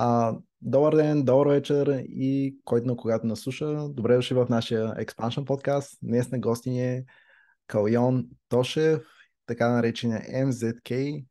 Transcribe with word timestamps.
А, 0.00 0.36
добър 0.62 0.96
ден, 0.96 1.24
добър 1.24 1.48
вечер 1.48 2.04
и 2.08 2.56
който 2.64 2.86
на 2.86 2.96
когато 2.96 3.26
наслуша. 3.26 3.88
Добре 3.88 4.14
дошли 4.14 4.34
в 4.34 4.46
нашия 4.50 4.94
Expansion 4.94 5.44
подкаст. 5.44 5.98
Днес 6.02 6.30
на 6.30 6.38
гости 6.38 6.70
ни 6.70 6.82
е 6.82 7.04
Калйон 7.66 8.26
Тошев, 8.48 9.02
така 9.46 9.68
наречения 9.68 10.20
MZK, 10.20 11.24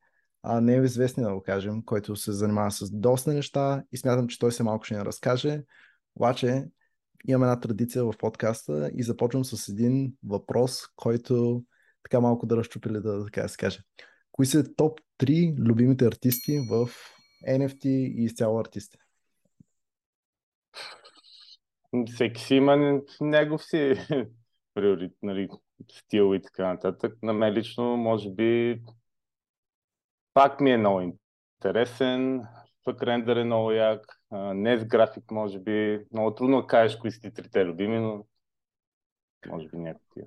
а 0.44 0.62
не 0.62 0.76
е 0.76 0.82
известни 0.82 1.24
да 1.24 1.34
го 1.34 1.44
кажем, 1.44 1.84
който 1.86 2.16
се 2.16 2.32
занимава 2.32 2.72
с 2.72 2.92
доста 2.92 3.34
неща 3.34 3.84
и 3.92 3.98
смятам, 3.98 4.28
че 4.28 4.40
той 4.40 4.52
се 4.52 4.64
малко 4.64 4.86
ще 4.86 4.98
ни 4.98 5.06
разкаже. 5.06 5.64
Обаче 6.16 6.66
имам 7.28 7.44
една 7.44 7.60
традиция 7.60 8.06
в 8.06 8.14
подкаста 8.18 8.92
и 8.96 9.04
започвам 9.04 9.46
с 9.46 9.70
един 9.70 10.14
въпрос, 10.24 10.82
който 10.96 11.64
така 12.04 12.20
малко 12.20 12.46
да 12.46 12.58
разчупили 12.58 13.02
да 13.02 13.26
така 13.26 13.42
да 13.42 13.50
се 13.50 13.58
каже. 13.58 13.80
Кои 14.32 14.46
са 14.46 14.76
топ 14.76 15.00
3 15.20 15.58
любимите 15.58 16.06
артисти 16.06 16.60
в 16.72 16.90
NFT 17.46 17.86
и 17.86 18.24
изцяло 18.24 18.60
артисти? 18.60 18.98
Всеки 22.14 22.42
си 22.42 22.56
има 22.56 23.02
негов 23.22 23.64
си 23.64 23.94
приорит, 24.74 25.14
нали, 25.22 25.50
стил 25.92 26.36
и 26.36 26.42
така 26.42 26.68
нататък. 26.68 27.14
На 27.24 27.34
мен 27.34 27.54
лично, 27.54 27.98
може 27.98 28.30
би, 28.30 28.82
пак 30.34 30.62
ми 30.62 30.72
е 30.72 30.78
много 30.78 31.02
интересен, 31.02 32.42
пък 32.84 33.04
рендър 33.04 33.36
е 33.36 33.44
много 33.44 33.72
як, 33.72 34.22
не 34.32 34.78
с 34.78 34.86
график, 34.86 35.32
може 35.32 35.60
би. 35.60 36.06
Много 36.12 36.36
трудно 36.36 36.62
да 36.62 36.68
кажеш 36.68 36.98
кои 36.98 37.12
си 37.12 37.34
трите 37.34 37.66
любими, 37.66 38.00
но 38.00 38.26
може 39.48 39.68
би 39.68 39.78
някакви. 39.78 40.22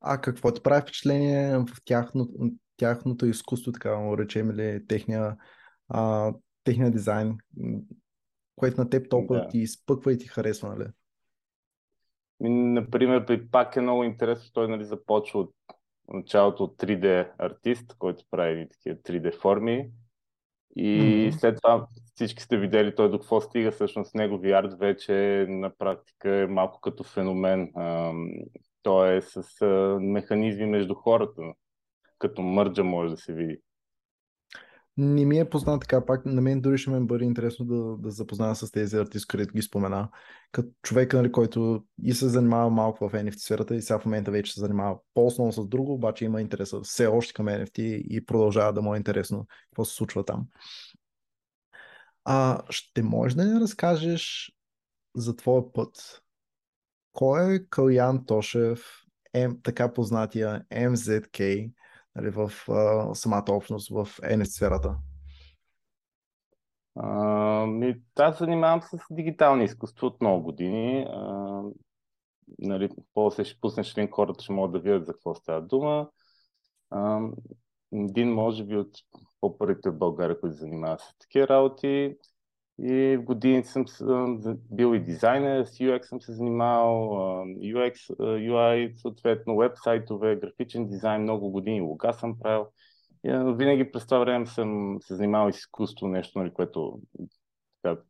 А 0.00 0.20
какво 0.20 0.52
ти 0.52 0.62
прави 0.62 0.82
впечатление 0.82 1.58
в 1.58 1.66
тяхно, 1.84 2.28
тяхното 2.76 3.26
изкуство, 3.26 3.72
така 3.72 3.90
да 3.90 3.96
му 3.96 4.18
речем, 4.18 4.50
или 4.50 4.86
техния, 4.86 5.36
а, 5.88 6.32
техния 6.64 6.90
дизайн, 6.90 7.38
което 8.56 8.80
на 8.80 8.90
теб 8.90 9.10
толкова 9.10 9.40
да. 9.40 9.48
ти 9.48 9.58
изпъква 9.58 10.12
и 10.12 10.18
ти 10.18 10.26
харесва, 10.26 10.68
нали? 10.68 10.88
Например, 12.40 13.26
при 13.26 13.46
пак 13.46 13.76
е 13.76 13.80
много 13.80 14.04
интересно, 14.04 14.50
той 14.52 14.68
нали, 14.68 14.84
започва 14.84 15.40
от 15.40 15.54
началото 16.08 16.64
от 16.64 16.76
3D 16.76 17.30
артист, 17.38 17.94
който 17.98 18.24
прави 18.30 18.68
такива 18.68 18.96
3D 18.96 19.40
форми. 19.40 19.90
И 20.76 21.00
mm-hmm. 21.00 21.30
след 21.30 21.58
това 21.62 21.86
всички 22.14 22.42
сте 22.42 22.56
видели 22.56 22.94
той 22.94 23.10
до 23.10 23.18
какво 23.18 23.40
стига, 23.40 23.70
всъщност 23.70 24.14
негови 24.14 24.52
арт 24.52 24.78
вече 24.78 25.46
на 25.48 25.70
практика 25.78 26.30
е 26.30 26.46
малко 26.46 26.80
като 26.80 27.04
феномен. 27.04 27.72
Той 28.82 29.16
е 29.16 29.20
с 29.20 29.66
механизми 30.00 30.66
между 30.66 30.94
хората, 30.94 31.42
като 32.18 32.42
мърджа 32.42 32.84
може 32.84 33.10
да 33.10 33.16
се 33.16 33.32
види. 33.32 33.58
Не 34.96 35.24
ми 35.24 35.38
е 35.38 35.50
познат 35.50 35.80
така, 35.80 36.06
пак 36.06 36.26
на 36.26 36.40
мен 36.40 36.60
дори 36.60 36.78
ще 36.78 36.90
ме 36.90 37.00
бъде 37.00 37.24
интересно 37.24 37.64
да, 37.64 37.96
да 37.96 38.10
запозная 38.10 38.54
с 38.54 38.70
тези 38.70 38.96
артисти, 38.96 39.28
които 39.28 39.54
ги 39.54 39.62
спомена. 39.62 40.08
Като 40.52 40.68
човек, 40.82 41.12
нали, 41.12 41.32
който 41.32 41.84
и 42.02 42.12
се 42.12 42.28
занимава 42.28 42.70
малко 42.70 43.08
в 43.08 43.12
NFT 43.12 43.38
сферата 43.38 43.74
и 43.74 43.82
сега 43.82 43.98
в 43.98 44.04
момента 44.04 44.30
вече 44.30 44.52
се 44.52 44.60
занимава 44.60 44.98
по-основно 45.14 45.52
с 45.52 45.68
друго, 45.68 45.94
обаче 45.94 46.24
има 46.24 46.40
интереса 46.40 46.80
все 46.80 47.06
още 47.06 47.32
към 47.32 47.46
NFT 47.46 47.80
и 47.80 48.26
продължава 48.26 48.72
да 48.72 48.82
му 48.82 48.94
е 48.94 48.96
интересно 48.96 49.46
какво 49.70 49.84
се 49.84 49.94
случва 49.94 50.24
там. 50.24 50.46
А 52.24 52.62
ще 52.70 53.02
можеш 53.02 53.34
да 53.34 53.44
ни 53.44 53.60
разкажеш 53.60 54.52
за 55.16 55.36
твоя 55.36 55.72
път? 55.72 56.22
Кой 57.12 57.54
е 57.54 57.66
Калян 57.68 58.26
Тошев, 58.26 59.04
М, 59.34 59.56
така 59.62 59.92
познатия 59.92 60.64
MZK, 60.70 61.70
нали, 62.16 62.30
в 62.30 62.52
а, 62.68 63.14
самата 63.14 63.44
общност 63.48 63.90
в 63.90 64.04
NFT 64.20 64.44
сферата? 64.44 64.96
ми, 67.66 68.02
аз 68.18 68.38
занимавам 68.38 68.82
се 68.82 68.96
с 68.96 69.02
дигитални 69.10 69.64
изкуства 69.64 70.06
от 70.06 70.20
много 70.20 70.42
години. 70.42 71.06
А, 71.10 71.62
нали, 72.58 72.88
после 73.14 73.44
ще 73.44 73.60
пуснеш 73.60 73.92
един 73.92 74.10
хората 74.10 74.42
ще 74.44 74.52
могат 74.52 74.72
да 74.72 74.78
видят 74.78 75.06
за 75.06 75.12
какво 75.12 75.34
става 75.34 75.62
дума. 75.62 76.08
А, 76.90 77.20
един, 77.92 78.32
може 78.32 78.64
би, 78.64 78.76
от 78.76 78.90
по-първите 79.40 79.90
в 79.90 79.98
България, 79.98 80.40
които 80.40 80.56
занимава 80.56 80.98
с 80.98 81.18
такива 81.18 81.48
работи. 81.48 82.16
И 82.78 83.16
в 83.16 83.22
години 83.22 83.64
съм 83.64 83.84
бил 84.70 84.94
и 84.94 85.00
дизайнер, 85.00 85.64
с 85.64 85.78
UX 85.78 86.02
съм 86.02 86.20
се 86.20 86.32
занимавал, 86.32 87.10
UX, 87.46 87.94
UI, 88.20 88.94
съответно, 88.94 89.56
вебсайтове, 89.56 90.36
графичен 90.36 90.86
дизайн, 90.86 91.22
много 91.22 91.50
години 91.50 91.80
лога 91.80 92.12
съм 92.12 92.38
правил. 92.38 92.66
И 93.24 93.54
винаги 93.56 93.92
през 93.92 94.06
това 94.06 94.18
време 94.18 94.46
съм 94.46 94.98
се 95.00 95.14
занимавал 95.14 95.48
и 95.48 95.52
с 95.52 95.58
изкуство, 95.58 96.08
нещо, 96.08 96.38
нали, 96.38 96.52
което, 96.52 97.00
така, 97.82 98.00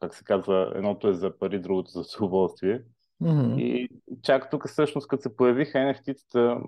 как 0.00 0.14
се 0.14 0.24
казва, 0.24 0.72
едното 0.74 1.08
е 1.08 1.14
за 1.14 1.38
пари, 1.38 1.60
другото 1.60 1.90
за 1.90 2.04
удоволствие. 2.18 2.82
Mm-hmm. 3.22 3.60
И 3.60 3.88
чак 4.22 4.50
тук 4.50 4.68
всъщност, 4.68 5.08
като 5.08 5.22
се 5.22 5.36
появиха 5.36 5.78
NFT-тата, 5.78 6.62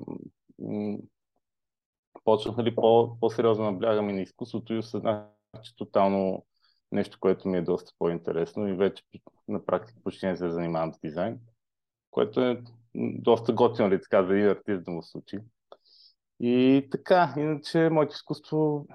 почнах 2.25 2.57
нали, 2.57 2.75
по, 2.75 3.17
по-сериозно 3.21 3.65
наблягам 3.65 4.11
и 4.11 4.13
на 4.13 4.21
изкуството 4.21 4.75
и 4.75 4.79
осъзнах, 4.79 5.25
че 5.63 5.77
тотално 5.77 6.45
нещо, 6.93 7.19
което 7.21 7.49
ми 7.49 7.59
е 7.59 7.63
доста 7.63 7.93
по-интересно 7.99 8.69
и 8.69 8.77
вече 8.77 9.03
на 9.49 9.65
практика 9.65 10.01
почти 10.05 10.27
не 10.27 10.37
се 10.37 10.51
занимавам 10.51 10.93
с 10.95 11.01
дизайн, 11.01 11.39
което 12.11 12.41
е 12.41 12.63
доста 12.95 13.53
готино, 13.53 13.89
ли 13.89 13.93
нали, 13.93 14.03
така, 14.03 14.27
за 14.27 14.35
един 14.35 14.49
артист 14.49 14.85
да 14.85 14.91
му 14.91 15.03
случи. 15.03 15.39
И 16.41 16.89
така, 16.91 17.35
иначе 17.37 17.89
моето 17.91 18.15
изкуство, 18.15 18.87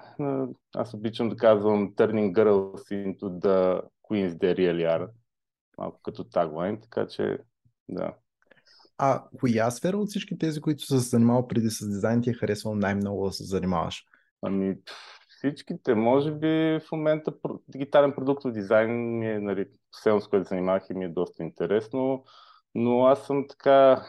аз 0.74 0.94
обичам 0.94 1.28
да 1.28 1.36
казвам 1.36 1.94
Turning 1.94 2.32
Girls 2.32 2.90
into 2.90 3.22
the 3.22 3.82
Queens 4.10 4.30
they 4.30 4.54
really 4.54 4.98
are, 4.98 5.08
малко 5.78 6.00
като 6.02 6.24
таглайн, 6.24 6.80
така 6.80 7.06
че 7.06 7.38
да. 7.88 8.14
А 8.98 9.24
коя 9.38 9.70
сфера 9.70 9.96
от 9.96 10.08
всички 10.08 10.38
тези, 10.38 10.60
които 10.60 10.84
са 10.84 11.00
се 11.00 11.08
занимавал 11.08 11.48
преди 11.48 11.70
с 11.70 11.88
дизайн, 11.88 12.22
ти 12.22 12.30
е 12.30 12.34
харесвал 12.34 12.74
най-много 12.74 13.26
да 13.26 13.32
се 13.32 13.44
занимаваш? 13.44 14.04
Ами, 14.42 14.76
всичките, 15.40 15.94
може 15.94 16.32
би 16.32 16.80
в 16.88 16.92
момента 16.92 17.32
дигитален 17.68 18.12
продуктов 18.12 18.52
дизайн 18.52 19.18
ми 19.18 19.30
е, 19.30 19.40
нали, 19.40 19.66
с 19.92 20.28
което 20.30 20.48
занимавах 20.48 20.82
и 20.90 20.94
ми 20.94 21.04
е 21.04 21.08
доста 21.08 21.42
интересно, 21.42 22.24
но 22.74 23.04
аз 23.06 23.26
съм 23.26 23.48
така, 23.48 24.06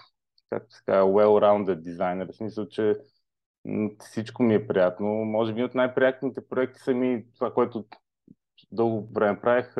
както 0.49 0.75
се 0.75 0.83
well-rounded 0.85 1.75
дизайнер, 1.75 2.27
в 2.31 2.35
смисъл, 2.35 2.67
че 2.67 2.97
всичко 3.99 4.43
ми 4.43 4.53
е 4.53 4.67
приятно. 4.67 5.07
Може 5.07 5.53
би 5.53 5.63
от 5.63 5.75
най-приятните 5.75 6.47
проекти 6.49 6.79
са 6.79 6.93
ми 6.93 7.25
това, 7.35 7.53
което 7.53 7.85
дълго 8.71 9.09
време 9.13 9.41
правех, 9.41 9.75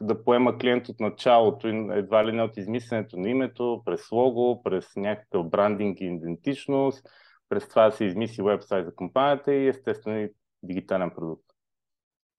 да 0.00 0.24
поема 0.24 0.58
клиент 0.58 0.88
от 0.88 1.00
началото, 1.00 1.68
едва 1.92 2.26
ли 2.26 2.32
не 2.32 2.42
от 2.42 2.56
измисленето 2.56 3.16
на 3.16 3.28
името, 3.28 3.82
през 3.84 4.10
лого, 4.10 4.62
през 4.62 4.96
някакъв 4.96 5.50
брандинг 5.50 6.00
и 6.00 6.04
идентичност, 6.04 7.08
през 7.48 7.68
това 7.68 7.84
да 7.84 7.92
се 7.92 8.04
измисли 8.04 8.42
вебсайт 8.42 8.86
за 8.86 8.94
компанията 8.94 9.54
и 9.54 9.68
естествено 9.68 10.28
дигитален 10.62 11.10
продукт. 11.10 11.44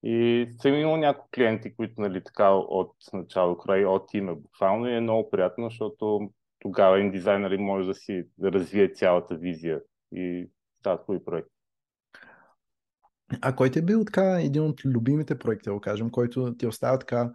И 0.02 0.48
съм 0.60 0.74
имал 0.74 0.96
няколко 0.96 1.28
клиенти, 1.34 1.74
които 1.76 2.00
нали, 2.00 2.24
така 2.24 2.50
от 2.50 2.96
начало 3.12 3.58
край, 3.58 3.84
от 3.84 4.14
име 4.14 4.34
буквално 4.34 4.88
и 4.88 4.96
е 4.96 5.00
много 5.00 5.30
приятно, 5.30 5.64
защото 5.64 6.30
тогава 6.58 6.98
един 6.98 7.12
дизайнер 7.12 7.56
може 7.56 7.86
да 7.86 7.94
си 7.94 8.24
да 8.38 8.52
развие 8.52 8.92
цялата 8.92 9.36
визия 9.36 9.80
и 10.12 10.50
стават 10.78 11.00
хубави 11.00 11.24
проекти. 11.24 11.50
А 13.42 13.56
кой 13.56 13.70
ти 13.70 13.78
е 13.78 13.82
бил 13.82 14.04
така 14.04 14.40
един 14.40 14.62
от 14.62 14.84
любимите 14.84 15.38
проекти, 15.38 15.70
да 15.70 15.80
кажем, 15.80 16.10
който 16.10 16.54
ти 16.56 16.66
оставя 16.66 16.98
така 16.98 17.32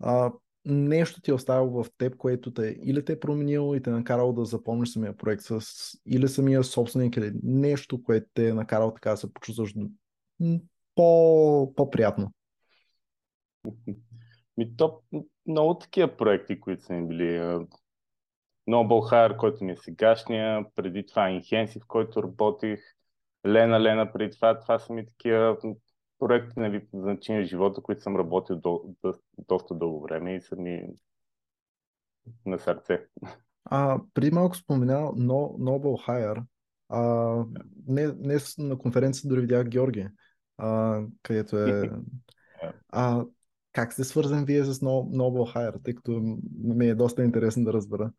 а, 0.00 0.32
нещо 0.64 1.20
ти 1.20 1.30
е 1.30 1.34
оставил 1.34 1.70
в 1.70 1.86
теб, 1.98 2.16
което 2.16 2.52
те 2.52 2.76
или 2.82 3.04
те 3.04 3.12
е 3.12 3.20
променило 3.20 3.74
и 3.74 3.82
те 3.82 3.90
е 3.90 3.92
накарало 3.92 4.32
да 4.32 4.44
запомниш 4.44 4.88
самия 4.88 5.16
проект 5.16 5.42
с 5.42 5.60
или 6.06 6.28
самия 6.28 6.64
собственик 6.64 7.16
или 7.16 7.32
нещо, 7.42 8.02
което 8.02 8.26
те 8.34 8.48
е 8.48 8.54
накарало 8.54 8.94
така 8.94 9.10
да 9.10 9.16
се 9.16 9.32
почувстваш 9.32 9.74
по, 10.94 11.72
по-приятно. 11.76 12.32
Ми 14.56 14.76
то 14.76 15.02
много 15.46 15.78
такива 15.78 16.16
проекти, 16.16 16.60
които 16.60 16.82
са 16.82 16.92
ми 16.92 17.08
били. 17.08 17.40
Noble 18.68 19.12
Hire, 19.12 19.36
който 19.36 19.64
ми 19.64 19.72
е 19.72 19.76
сегашния, 19.76 20.66
преди 20.74 21.06
това 21.06 21.22
Inhensive, 21.22 21.84
в 21.84 21.86
който 21.86 22.22
работих, 22.22 22.80
Лена 23.46 23.80
Лена 23.80 24.12
преди 24.12 24.34
това. 24.34 24.60
Това 24.60 24.78
са 24.78 24.92
ми 24.92 25.06
такива 25.06 25.56
проекти 26.18 26.60
нали, 26.60 26.88
значими 26.92 27.44
в 27.44 27.48
живота, 27.48 27.82
които 27.82 28.02
съм 28.02 28.16
работил 28.16 28.56
до, 28.56 28.94
до, 29.04 29.14
доста 29.48 29.74
дълго 29.74 30.02
време 30.02 30.34
и 30.34 30.40
са 30.40 30.56
ми 30.56 30.82
на 32.46 32.58
сърце. 32.58 33.06
А, 33.64 34.00
преди 34.14 34.30
малко 34.30 34.56
спомена 34.56 34.98
no, 34.98 35.58
Noble 35.58 36.08
Hire. 36.08 36.42
А, 36.88 37.44
не, 37.86 38.12
днес 38.12 38.58
на 38.58 38.78
конференция 38.78 39.28
дори 39.28 39.40
видях 39.40 39.68
Георги, 39.68 40.08
а, 40.58 41.00
където 41.22 41.58
е... 41.58 41.90
А, 42.88 43.24
как 43.72 43.92
сте 43.92 44.04
свързан 44.04 44.44
вие 44.44 44.64
с 44.64 44.74
Noble 44.80 45.56
Hire, 45.56 45.84
тъй 45.84 45.94
като 45.94 46.38
ми 46.64 46.88
е 46.88 46.94
доста 46.94 47.24
интересно 47.24 47.64
да 47.64 47.72
разбера. 47.72 48.12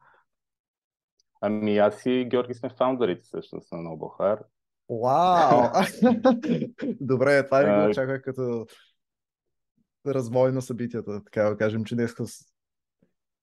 Ами 1.42 1.78
аз 1.78 2.06
и 2.06 2.28
Георги 2.30 2.54
сме 2.54 2.70
фаундърите 2.70 3.24
всъщност 3.24 3.72
на 3.72 3.78
Noble 3.78 4.20
Hire. 4.20 4.44
Вау! 4.90 5.84
Добре, 7.02 7.46
това 7.46 7.62
не 7.62 7.84
го 7.84 7.90
очаквах 7.90 8.22
като 8.22 8.66
развой 10.08 10.52
на 10.52 10.62
събитията. 10.62 11.24
Така 11.24 11.44
да 11.44 11.58
кажем, 11.58 11.86
че 11.86 11.96
днес 11.96 12.16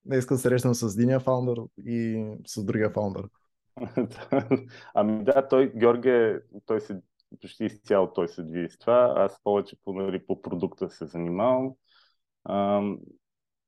днеска 0.05 0.37
срещам 0.37 0.75
с 0.75 0.95
единия 0.95 1.19
фаундър 1.19 1.61
и 1.85 2.25
с 2.47 2.63
другия 2.63 2.89
фаундър. 2.89 3.27
ами 4.93 5.23
да, 5.23 5.47
той, 5.47 5.71
Георги, 5.75 6.39
той 6.65 6.81
се 6.81 7.01
почти 7.41 7.65
изцяло 7.65 8.13
той 8.13 8.27
се 8.27 8.43
движи 8.43 8.69
с 8.69 8.77
това. 8.77 9.13
Аз 9.17 9.43
повече 9.43 9.75
по, 9.83 9.93
нали, 9.93 10.25
по 10.25 10.41
продукта 10.41 10.89
се 10.89 11.05
занимавам. 11.05 11.73
А, 12.43 12.81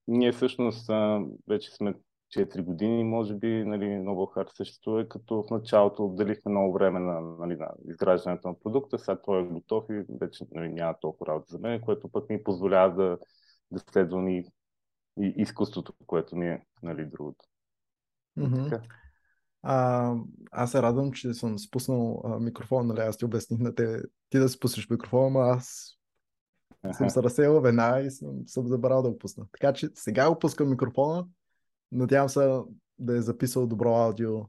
ние 0.08 0.32
всъщност 0.32 0.90
а, 0.90 1.26
вече 1.48 1.72
сме 1.72 1.94
4 2.38 2.62
години, 2.62 3.04
може 3.04 3.36
би, 3.36 3.64
нали, 3.66 3.86
Noble 3.86 4.36
Heart 4.36 4.58
съществува, 4.58 5.08
като 5.10 5.44
в 5.44 5.50
началото 5.52 6.06
отделихме 6.06 6.52
много 6.52 6.74
време 6.74 7.00
на, 7.00 7.22
нали, 7.22 7.56
на 7.56 7.72
изграждането 7.88 8.48
на 8.48 8.60
продукта, 8.60 9.00
сега 9.00 9.22
той 9.22 9.42
е 9.42 9.46
готов 9.46 9.86
и 9.90 10.04
вече 10.22 10.46
нали, 10.52 10.70
няма 10.70 10.96
толкова 11.02 11.32
работа 11.32 11.52
за 11.52 11.60
мен, 11.60 11.82
което 11.82 12.10
пък 12.10 12.30
ми 12.30 12.44
позволява 12.44 12.96
да, 12.96 13.18
да 13.72 13.80
следвам 13.92 14.28
и, 14.28 14.46
и 15.22 15.34
изкуството, 15.38 15.94
което 16.08 16.36
ми 16.36 16.48
е 16.48 16.62
нали, 16.84 17.06
другото. 17.06 17.46
Mm-hmm. 18.38 18.82
А, 19.64 20.16
аз 20.52 20.72
се 20.72 20.82
радвам, 20.82 21.12
че 21.12 21.34
съм 21.34 21.60
спуснал 21.60 22.22
а, 22.26 22.40
микрофон, 22.40 22.88
нали, 22.88 23.00
аз 23.00 23.18
ти 23.18 23.26
обясних 23.26 23.60
на 23.60 23.76
те, 23.76 24.02
ти 24.30 24.40
да 24.40 24.50
спуснеш 24.50 24.90
микрофона, 24.90 25.40
а 25.40 25.58
аз 25.58 25.98
ага. 26.84 26.94
съм 26.94 27.10
се 27.10 27.24
разсеял 27.24 27.62
веднага 27.62 28.00
и 28.02 28.12
съм, 28.12 28.30
съм 28.48 28.68
забрал 28.68 29.02
да 29.02 29.10
го 29.10 29.18
пусна. 29.18 29.46
Така 29.52 29.74
че 29.74 29.90
сега 29.96 30.30
го 30.30 30.40
пускам 30.40 30.70
микрофона, 30.70 31.28
надявам 31.92 32.30
се 32.30 32.60
да 33.00 33.18
е 33.18 33.22
записал 33.22 33.68
добро 33.68 33.96
аудио 33.96 34.40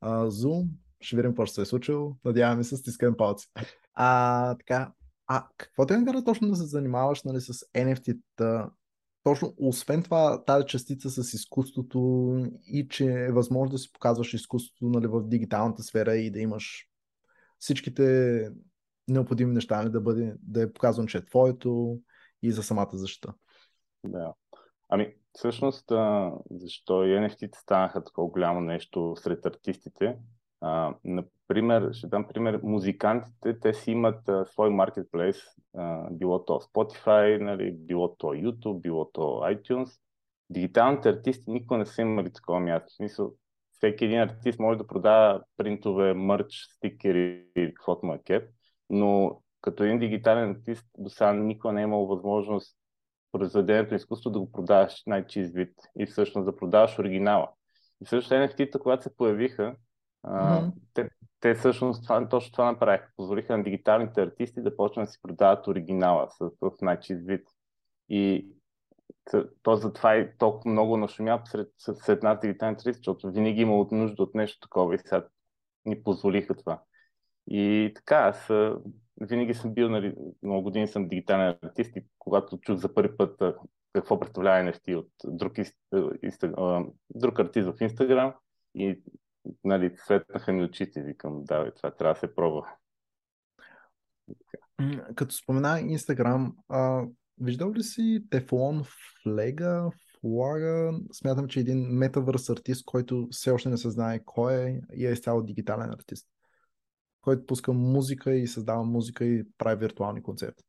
а, 0.00 0.26
Zoom, 0.26 0.68
ще 1.00 1.16
видим 1.16 1.30
какво 1.30 1.46
ще 1.46 1.54
се 1.54 1.62
е 1.62 1.64
случило, 1.64 2.16
надяваме 2.24 2.64
се, 2.64 2.76
стискам 2.76 3.16
палци. 3.16 3.46
А, 3.94 4.54
така, 4.54 4.92
а 5.26 5.46
какво 5.56 5.86
те 5.86 5.96
накара 5.96 6.24
точно 6.24 6.48
да 6.48 6.56
се 6.56 6.66
занимаваш 6.66 7.22
нали, 7.22 7.40
с 7.40 7.52
NFT-та? 7.52 8.70
Точно, 9.22 9.54
освен 9.58 10.02
това, 10.02 10.44
тази 10.44 10.66
частица 10.66 11.10
с 11.10 11.34
изкуството 11.34 11.98
и 12.66 12.88
че 12.88 13.04
е 13.04 13.32
възможно 13.32 13.72
да 13.72 13.78
си 13.78 13.92
показваш 13.92 14.34
изкуството 14.34 14.88
нали, 14.88 15.06
в 15.06 15.28
дигиталната 15.28 15.82
сфера 15.82 16.16
и 16.16 16.30
да 16.30 16.40
имаш 16.40 16.86
всичките 17.58 18.48
необходими 19.08 19.54
неща, 19.54 19.82
нали, 19.82 19.90
да, 19.90 20.00
бъде, 20.00 20.34
да 20.42 20.62
е 20.62 20.72
показвано, 20.72 21.08
че 21.08 21.18
е 21.18 21.24
твоето 21.24 21.98
и 22.42 22.52
за 22.52 22.62
самата 22.62 22.90
защита. 22.92 23.34
Да. 24.04 24.34
Ами, 24.88 25.14
всъщност, 25.32 25.92
защо 26.50 27.04
и 27.04 27.08
NFT 27.08 27.56
станаха 27.56 28.04
такова 28.04 28.28
голямо 28.28 28.60
нещо 28.60 29.14
сред 29.16 29.46
артистите? 29.46 30.16
А, 30.60 30.94
например, 31.04 31.92
ще 31.92 32.06
дам 32.06 32.28
пример, 32.28 32.60
музикантите, 32.62 33.60
те 33.60 33.74
си 33.74 33.90
имат 33.90 34.28
а, 34.28 34.46
свой 34.46 34.70
маркетплейс, 34.70 35.36
а, 35.76 36.10
било 36.10 36.44
то 36.44 36.60
Spotify, 36.60 37.40
нали, 37.40 37.72
било 37.72 38.16
то 38.16 38.26
YouTube, 38.26 38.80
било 38.80 39.10
то 39.10 39.20
iTunes. 39.22 40.00
Дигиталните 40.50 41.08
артисти 41.08 41.50
никога 41.50 41.78
не 41.78 41.86
са 41.86 42.02
имали 42.02 42.32
такова 42.32 42.60
място. 42.60 42.94
Смисъл, 42.94 43.32
всеки 43.72 44.04
един 44.04 44.20
артист 44.20 44.58
може 44.58 44.78
да 44.78 44.86
продава 44.86 45.42
принтове, 45.56 46.14
мърч, 46.14 46.54
стикери 46.76 47.44
или 47.56 47.74
каквото 47.74 48.06
му 48.06 48.18
е 48.28 48.48
но 48.90 49.40
като 49.60 49.84
един 49.84 49.98
дигитален 49.98 50.50
артист 50.50 50.86
до 50.98 51.10
сега 51.10 51.32
никога 51.32 51.72
не 51.72 51.80
е 51.80 51.84
имал 51.84 52.06
възможност 52.06 52.76
произведението 53.32 53.94
изкуство 53.94 54.30
да 54.30 54.40
го 54.40 54.52
продаваш 54.52 55.02
най-чист 55.06 55.54
вид 55.54 55.74
и 55.98 56.06
всъщност 56.06 56.46
да 56.46 56.56
продаваш 56.56 56.98
оригинала. 56.98 57.48
И 58.02 58.06
също 58.06 58.34
NFT-та, 58.34 58.78
когато 58.78 59.02
се 59.02 59.16
появиха, 59.16 59.76
mm-hmm. 60.26 60.72
те, 60.94 61.10
те 61.40 61.54
всъщност 61.54 62.02
това, 62.02 62.28
точно 62.28 62.52
това 62.52 62.64
направиха. 62.64 63.10
Позволиха 63.16 63.56
на 63.56 63.64
дигиталните 63.64 64.22
артисти 64.22 64.62
да 64.62 64.76
почнат 64.76 65.06
да 65.06 65.12
си 65.12 65.18
продават 65.22 65.66
оригинала 65.66 66.28
с, 66.30 66.50
с 66.78 66.80
най-чист 66.80 67.26
вид. 67.26 67.48
И 68.08 68.48
то 69.62 69.76
затова 69.76 70.16
и 70.16 70.38
толкова 70.38 70.70
много 70.70 70.96
нашумя 70.96 71.42
сред, 71.44 71.68
сред 71.78 72.22
нас 72.22 72.40
дигитални 72.40 72.72
артисти, 72.74 72.98
защото 72.98 73.30
винаги 73.30 73.60
има 73.60 73.78
от 73.78 73.92
нужда 73.92 74.22
от 74.22 74.34
нещо 74.34 74.60
такова 74.60 74.94
и 74.94 74.98
сега 74.98 75.26
ни 75.84 76.02
позволиха 76.02 76.54
това. 76.54 76.82
И 77.46 77.92
така, 77.94 78.16
аз 78.16 78.48
винаги 79.20 79.54
съм 79.54 79.74
бил, 79.74 79.88
нали, 79.88 80.14
много 80.42 80.62
години 80.62 80.88
съм 80.88 81.08
дигитален 81.08 81.56
артист 81.62 81.96
и 81.96 82.04
когато 82.18 82.58
чух 82.58 82.76
за 82.76 82.94
първи 82.94 83.16
път 83.16 83.42
какво 83.92 84.20
представлява 84.20 84.72
NFT 84.72 84.96
от 84.96 85.10
друг, 85.24 85.52
инста, 86.22 86.52
друг 87.14 87.38
артист 87.38 87.68
в 87.68 87.80
Инстаграм 87.80 88.34
и 88.74 89.00
нали, 89.64 89.96
светнаха 89.96 90.52
ми 90.52 90.64
очите, 90.64 91.02
викам, 91.02 91.44
да, 91.44 91.74
това 91.74 91.90
трябва 91.90 92.14
да 92.14 92.20
се 92.20 92.34
пробва. 92.34 92.68
Като 95.14 95.34
спомена 95.34 95.80
Инстаграм, 95.80 96.56
виждал 97.40 97.72
ли 97.72 97.82
си 97.82 98.24
Тефлон 98.30 98.82
Флега, 99.22 99.90
Флага? 100.20 100.92
Смятам, 101.12 101.48
че 101.48 101.60
е 101.60 101.60
един 101.60 101.78
метавърс 101.78 102.50
артист, 102.50 102.84
който 102.84 103.28
все 103.30 103.50
още 103.50 103.68
не 103.68 103.76
се 103.76 103.90
знае 103.90 104.24
кой 104.24 104.54
е 104.54 104.80
и 104.94 105.06
е 105.06 105.10
изцяло 105.10 105.42
дигитален 105.42 105.90
артист, 105.90 106.28
който 107.20 107.46
пуска 107.46 107.72
музика 107.72 108.34
и 108.34 108.46
създава 108.46 108.84
музика 108.84 109.24
и 109.24 109.44
прави 109.58 109.80
виртуални 109.80 110.22
концерти. 110.22 110.64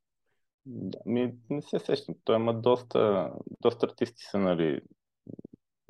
Да, 0.65 0.97
ми, 1.05 1.33
не 1.49 1.61
се 1.61 1.79
сещам. 1.79 2.15
Той 2.23 2.35
има 2.35 2.61
доста, 2.61 3.31
доста 3.61 3.85
артисти 3.85 4.23
са, 4.31 4.37
нали, 4.37 4.81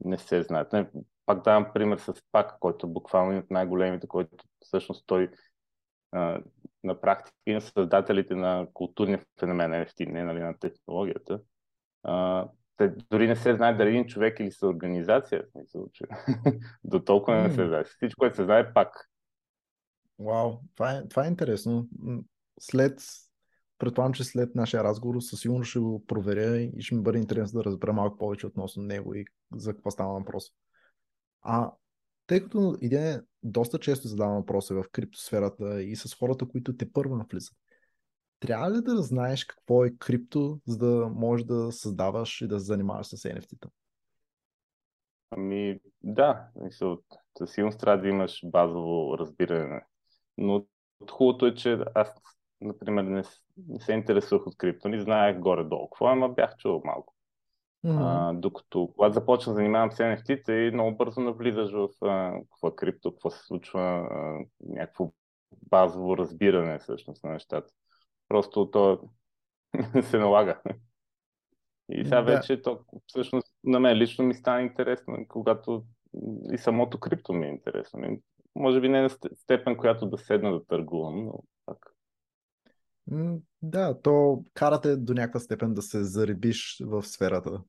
не 0.06 0.18
се 0.18 0.44
знаят. 0.44 0.74
Не, 0.74 0.89
пак 1.26 1.44
давам 1.44 1.72
пример 1.74 1.98
с 1.98 2.14
Пак, 2.32 2.60
който 2.60 2.88
е 2.88 2.90
буквално 2.90 3.40
от 3.40 3.52
най-големите, 3.52 4.08
който 4.08 4.30
всъщност 4.60 5.04
той 5.08 5.32
а, 6.12 6.42
на 6.84 7.02
практика 7.02 7.38
и 7.46 7.54
на 7.54 7.62
създателите 7.62 8.36
на 8.36 8.68
културния 8.74 9.22
феномен 9.40 9.72
NFT, 9.72 10.12
не 10.12 10.24
нали, 10.24 10.40
на 10.40 10.60
технологията. 10.60 11.42
А, 12.04 12.48
те 12.78 12.96
дори 13.12 13.28
не 13.28 13.36
се 13.36 13.56
знае 13.56 13.74
дали 13.74 13.90
един 13.90 14.06
човек 14.06 14.40
или 14.40 14.52
са 14.52 14.68
организация, 14.68 15.44
в 15.44 15.52
смисъл, 15.52 15.88
че 15.94 16.06
до 16.84 17.00
толкова 17.00 17.38
не 17.38 17.50
се 17.50 17.68
знае. 17.68 17.84
Всичко, 17.84 18.20
което 18.20 18.36
се 18.36 18.44
знае, 18.44 18.74
пак. 18.74 19.10
Вау, 20.20 20.58
това 20.76 20.92
е, 20.92 21.08
това 21.08 21.26
е 21.26 21.28
интересно. 21.28 21.88
След, 22.60 23.00
предполагам, 23.78 24.14
че 24.14 24.24
след 24.24 24.56
нашия 24.56 24.84
разговор 24.84 25.22
със 25.22 25.40
сигурност 25.40 25.70
ще 25.70 25.80
го 25.80 26.06
проверя 26.06 26.58
и 26.58 26.82
ще 26.82 26.96
ми 26.96 27.02
бъде 27.02 27.20
интересно 27.20 27.58
да 27.58 27.66
разбера 27.66 27.94
малко 27.94 28.18
повече 28.18 28.48
относно 28.48 28.84
него 28.84 29.14
и 29.14 29.26
за 29.56 29.74
какво 29.74 29.92
става 29.92 30.14
въпрос. 30.14 30.52
А 31.42 31.72
тъй 32.28 32.44
като 32.44 32.78
идея 32.82 33.24
доста 33.44 33.80
често 33.80 34.08
задавам 34.08 34.36
въпроси 34.36 34.74
в 34.74 34.86
криптосферата 34.92 35.84
и 35.84 35.96
с 35.96 36.16
хората, 36.16 36.48
които 36.48 36.78
те 36.78 36.92
първо 36.92 37.16
навлизат. 37.16 37.56
Трябва 38.40 38.72
ли 38.72 38.82
да 38.82 39.02
знаеш 39.02 39.46
какво 39.46 39.86
е 39.86 39.96
крипто, 40.00 40.60
за 40.68 40.78
да 40.78 41.08
можеш 41.08 41.46
да 41.46 41.72
създаваш 41.72 42.42
и 42.42 42.48
да 42.48 42.60
се 42.60 42.66
занимаваш 42.66 43.08
с 43.08 43.18
NFT-та? 43.18 43.70
Ами 45.32 45.80
да, 46.04 46.48
със 47.38 47.51
сигурност 47.51 47.80
трябва 47.80 48.01
да 48.01 48.10
имаш 48.10 48.42
базово 48.46 49.18
разбиране. 49.18 49.82
Но 50.38 50.65
хубавото 51.12 51.46
е, 51.46 51.56
че 51.56 51.80
аз, 51.96 52.13
например, 52.62 53.04
не, 53.04 53.24
не 53.68 53.80
се 53.80 53.94
интересувах 53.94 54.48
от 54.48 54.58
крипто, 54.58 54.89
не 54.89 55.01
знаех 55.01 55.39
горе-долу 55.39 55.89
какво, 55.89 56.08
ама 56.08 56.30
бях 56.30 56.58
чувал 56.58 56.82
малко. 56.86 57.13
Mm-hmm. 57.86 58.30
А, 58.30 58.34
докато 58.34 58.88
когато 58.96 59.14
започна 59.14 59.54
да 59.54 59.56
занимавам 59.56 59.92
с 59.92 59.98
NFT-те 59.98 60.54
и 60.54 60.72
много 60.72 60.98
бързо 60.98 61.20
навлизаш 61.20 61.72
в 61.72 61.90
а, 62.02 62.34
какво 62.52 62.68
е 62.68 62.76
крипто, 62.76 63.12
какво 63.12 63.30
се 63.30 63.44
случва, 63.46 63.82
а, 63.82 64.46
някакво 64.60 65.12
базово 65.70 66.18
разбиране 66.18 66.80
всъщност 66.80 67.24
на 67.24 67.32
нещата. 67.32 67.74
Просто 68.28 68.72
то 68.72 69.00
се 70.02 70.18
налага. 70.18 70.62
И 71.92 72.04
сега 72.04 72.22
да. 72.22 72.36
вече 72.36 72.62
то 72.62 72.80
всъщност 73.08 73.54
на 73.64 73.80
мен 73.80 73.98
лично 73.98 74.26
ми 74.26 74.34
стана 74.34 74.62
интересно, 74.62 75.18
когато 75.28 75.84
и 76.54 76.58
самото 76.58 77.00
крипто 77.00 77.34
ми 77.34 77.46
е 77.46 77.50
интересно. 77.50 78.18
Може 78.56 78.82
би 78.82 78.90
не 78.90 79.02
на 79.02 79.10
степен, 79.10 79.78
която 79.78 80.06
да 80.06 80.18
седна 80.18 80.52
да 80.52 80.66
търгувам, 80.66 81.26
но. 81.26 81.34
Да, 83.62 84.01
то 84.01 84.44
карате 84.53 84.96
до 84.96 85.13
някаква 85.13 85.39
степен 85.39 85.74
да 85.74 85.82
се 85.82 86.03
заребиш 86.03 86.82
в 86.86 87.03
сферата. 87.03 87.62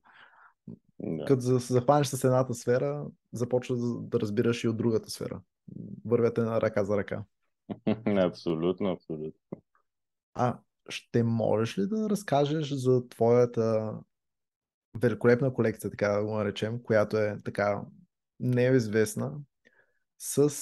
Да. 0.99 1.25
Като 1.25 1.41
захванеш 1.41 2.07
с 2.07 2.23
едната 2.23 2.53
сфера, 2.53 3.05
започваш 3.33 3.79
да 3.99 4.19
разбираш 4.19 4.63
и 4.63 4.67
от 4.67 4.77
другата 4.77 5.09
сфера. 5.09 5.41
Вървете 6.05 6.41
на 6.41 6.61
ръка 6.61 6.83
за 6.83 6.97
ръка. 6.97 7.23
абсолютно, 8.07 8.91
абсолютно. 8.91 9.61
А 10.33 10.57
ще 10.89 11.23
можеш 11.23 11.77
ли 11.77 11.87
да 11.87 12.09
разкажеш 12.09 12.73
за 12.73 13.07
твоята 13.07 13.93
великолепна 14.97 15.53
колекция, 15.53 15.91
така 15.91 16.07
да 16.07 16.23
го 16.23 16.35
наречем, 16.35 16.83
която 16.83 17.17
е 17.17 17.37
така 17.43 17.81
неизвестна, 18.39 19.33
с 20.17 20.53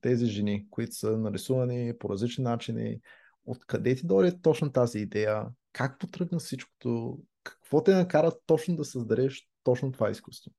тези 0.00 0.26
жени, 0.26 0.66
които 0.70 0.94
са 0.94 1.18
нарисувани 1.18 1.92
по 1.98 2.08
различни 2.08 2.44
начини. 2.44 3.00
Откъде 3.46 3.94
ти 3.94 4.06
дойде 4.06 4.40
точно 4.42 4.72
тази 4.72 4.98
идея? 4.98 5.46
Как 5.72 5.98
потръгна 5.98 6.38
всичкото? 6.38 7.18
Какво 7.42 7.82
те 7.82 7.94
накара 7.94 8.32
точно 8.46 8.76
да 8.76 8.84
създадеш 8.84 9.48
точно 9.62 9.92
това 9.92 10.10
изкуство? 10.10 10.52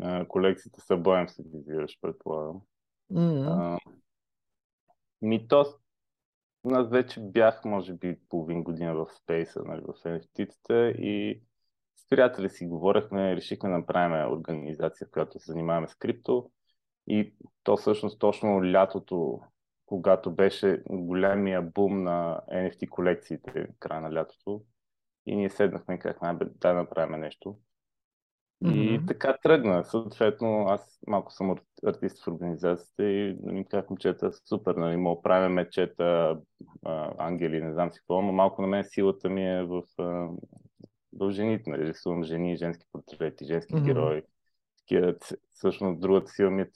А, 0.00 0.28
колекцията 0.28 0.96
боем 0.96 1.28
се 1.28 1.42
визираш, 1.46 1.98
предполагам. 2.00 2.60
Mm-hmm. 3.12 3.46
А, 3.48 3.78
ми 5.22 5.48
то 5.48 5.64
аз 6.72 6.90
вече 6.90 7.20
бях, 7.20 7.64
може 7.64 7.94
би, 7.94 8.18
половин 8.28 8.62
година 8.62 8.94
в 8.94 9.06
спейса, 9.22 9.62
нали, 9.64 9.80
в 9.80 9.92
NFT-тата 10.04 10.96
и 10.96 11.42
с 11.96 12.08
приятели 12.08 12.50
си 12.50 12.66
говорихме, 12.66 13.36
решихме 13.36 13.68
да 13.68 13.78
направим 13.78 14.32
организация, 14.32 15.06
в 15.06 15.10
която 15.10 15.38
се 15.38 15.52
занимаваме 15.52 15.88
с 15.88 15.94
крипто. 15.94 16.50
И 17.06 17.34
то 17.62 17.76
всъщност 17.76 18.18
точно 18.18 18.72
лятото, 18.72 19.40
когато 19.86 20.34
беше 20.34 20.82
големия 20.90 21.62
бум 21.62 22.02
на 22.02 22.40
NFT 22.52 22.88
колекциите, 22.88 23.68
края 23.78 24.00
на 24.00 24.12
лятото, 24.14 24.62
и 25.26 25.36
ние 25.36 25.50
седнахме 25.50 25.94
и 25.94 25.98
казахме, 25.98 26.38
да 26.60 26.74
направим 26.74 27.20
нещо. 27.20 27.58
И 28.62 28.66
mm-hmm. 28.66 29.06
така 29.08 29.36
тръгна. 29.42 29.84
Съответно, 29.84 30.66
аз 30.68 30.98
малко 31.06 31.32
съм 31.32 31.56
артист 31.86 32.24
в 32.24 32.28
организацията 32.28 33.04
и 33.04 33.36
нали, 33.42 33.64
как 33.70 33.90
момчета, 33.90 34.30
супер, 34.48 34.74
нали, 34.74 34.96
мога 34.96 35.22
правим 35.22 35.52
мечета, 35.52 36.38
ангели, 37.18 37.62
не 37.62 37.72
знам 37.72 37.92
си 37.92 37.98
какво, 37.98 38.22
но 38.22 38.32
малко 38.32 38.62
на 38.62 38.68
мен 38.68 38.84
силата 38.84 39.28
ми 39.28 39.50
е 39.50 39.62
в, 39.62 39.82
в 41.12 41.30
жените, 41.30 41.70
нали, 41.70 41.86
рисувам 41.86 42.24
жени, 42.24 42.56
женски 42.56 42.86
портрети, 42.92 43.44
женски 43.44 43.74
mm-hmm. 43.74 43.84
герои. 43.84 44.22
Такива, 44.78 45.14
всъщност, 45.52 46.00
другата 46.00 46.30
сила 46.30 46.50
ми 46.50 46.62
е 46.62 46.70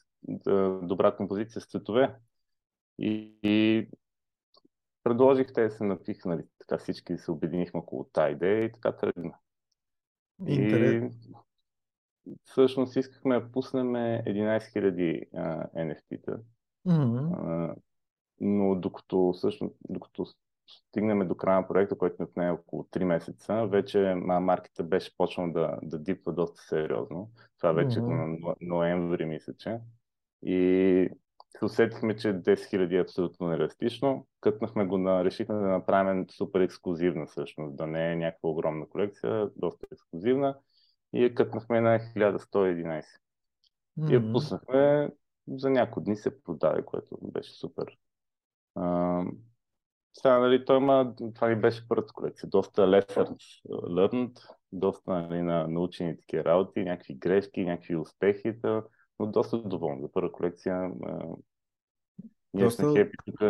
добра 0.83 1.17
композиция 1.17 1.63
с 1.63 1.67
цветове. 1.67 2.15
И, 2.99 3.39
и 3.43 3.89
предложих 5.03 5.53
те 5.53 5.71
се 5.71 5.85
напих, 5.85 6.25
нали, 6.25 6.43
така 6.59 6.79
всички 6.79 7.19
се 7.19 7.31
обединихме 7.31 7.81
около 7.81 8.05
тази 8.05 8.33
идея 8.33 8.65
и 8.65 8.73
така 8.73 8.97
тръгна. 8.97 9.35
Интерес. 10.47 11.15
И 12.27 12.37
всъщност 12.45 12.97
искахме 12.97 13.41
да 13.41 13.53
пуснем 13.53 13.87
11 13.87 14.59
000 14.59 15.29
NFT-та. 15.75 16.39
Mm-hmm. 16.87 17.75
но 18.41 18.75
докато, 18.75 19.33
всъщност, 19.33 19.77
докато 19.89 20.27
стигнем 20.69 21.29
до 21.29 21.35
края 21.35 21.61
на 21.61 21.69
проекта, 21.69 21.99
който 21.99 22.23
ни 22.23 22.25
отне 22.25 22.51
около 22.51 22.83
3 22.83 23.05
месеца, 23.05 23.67
вече 23.67 24.15
маркета 24.15 24.83
беше 24.83 25.17
почнал 25.17 25.53
да, 25.53 25.79
да 25.83 25.99
дипва 25.99 26.33
доста 26.33 26.63
сериозно. 26.63 27.31
Това 27.59 27.73
вече 27.73 27.99
mm-hmm. 27.99 28.41
на 28.45 28.55
ноември, 28.61 29.25
мисля, 29.25 29.55
че. 29.55 29.81
И 30.43 31.11
се 31.59 31.65
усетихме, 31.65 32.17
че 32.17 32.29
10 32.29 32.55
000 32.55 32.97
е 32.97 33.01
абсолютно 33.01 33.49
нереалистично. 33.49 34.27
Кътнахме 34.41 34.85
го 34.85 34.99
на, 34.99 35.25
решихме 35.25 35.55
да 35.55 35.61
направим 35.61 36.27
супер 36.31 36.61
ексклюзивна 36.61 37.27
всъщност, 37.27 37.77
да 37.77 37.87
не 37.87 38.13
е 38.13 38.17
някаква 38.17 38.49
огромна 38.49 38.89
колекция, 38.89 39.51
доста 39.57 39.87
ексклюзивна 39.93 40.59
и 41.13 41.25
я 41.25 41.35
кътнахме 41.35 41.81
на 41.81 41.99
1111. 41.99 43.03
Mm-hmm. 43.99 44.11
И 44.11 44.15
я 44.15 44.33
пуснахме, 44.33 45.11
за 45.49 45.71
няколко 45.71 46.01
дни 46.01 46.17
се 46.17 46.43
продаде, 46.43 46.85
което 46.85 47.19
беше 47.23 47.53
супер. 47.53 47.99
А, 48.75 49.25
сега, 50.15 50.39
нали, 50.39 50.65
той 50.65 50.77
има, 50.77 51.15
това 51.35 51.49
ни 51.49 51.57
беше 51.57 51.89
първата 51.89 52.13
колекция, 52.13 52.49
доста 52.49 52.83
lessons 52.83 53.63
learned, 53.69 54.39
доста 54.73 55.13
нали, 55.13 55.43
на 55.43 55.69
научени 55.69 56.17
такива 56.17 56.45
работи, 56.45 56.85
някакви 56.85 57.15
грешки, 57.15 57.65
някакви 57.65 57.97
успехи, 57.97 58.55
но 59.19 59.27
доста 59.27 59.63
доволен 59.63 60.01
за 60.01 60.13
първа 60.13 60.33
колекция. 60.33 60.91
Ние 62.55 62.65
доста... 62.65 62.83
сме 62.83 63.01
хепи 63.01 63.17
тук. 63.25 63.41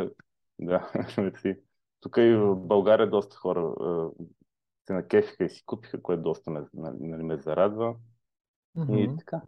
Да, 0.59 0.93
тук 2.01 2.17
и 2.17 2.35
в 2.35 2.57
България 2.57 3.11
доста 3.11 3.37
хора 3.37 3.75
се 4.87 4.93
накефиха 4.93 5.45
и 5.45 5.51
си 5.51 5.63
купиха, 5.67 6.03
което 6.03 6.23
доста 6.23 6.51
ме, 6.51 6.65
нали, 6.75 7.23
ме 7.23 7.37
зарадва. 7.37 7.97
Mm-hmm. 8.77 9.15
И 9.15 9.17
така. 9.19 9.43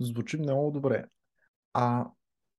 Звучи 0.00 0.38
много 0.38 0.70
добре. 0.70 1.04
А 1.72 2.10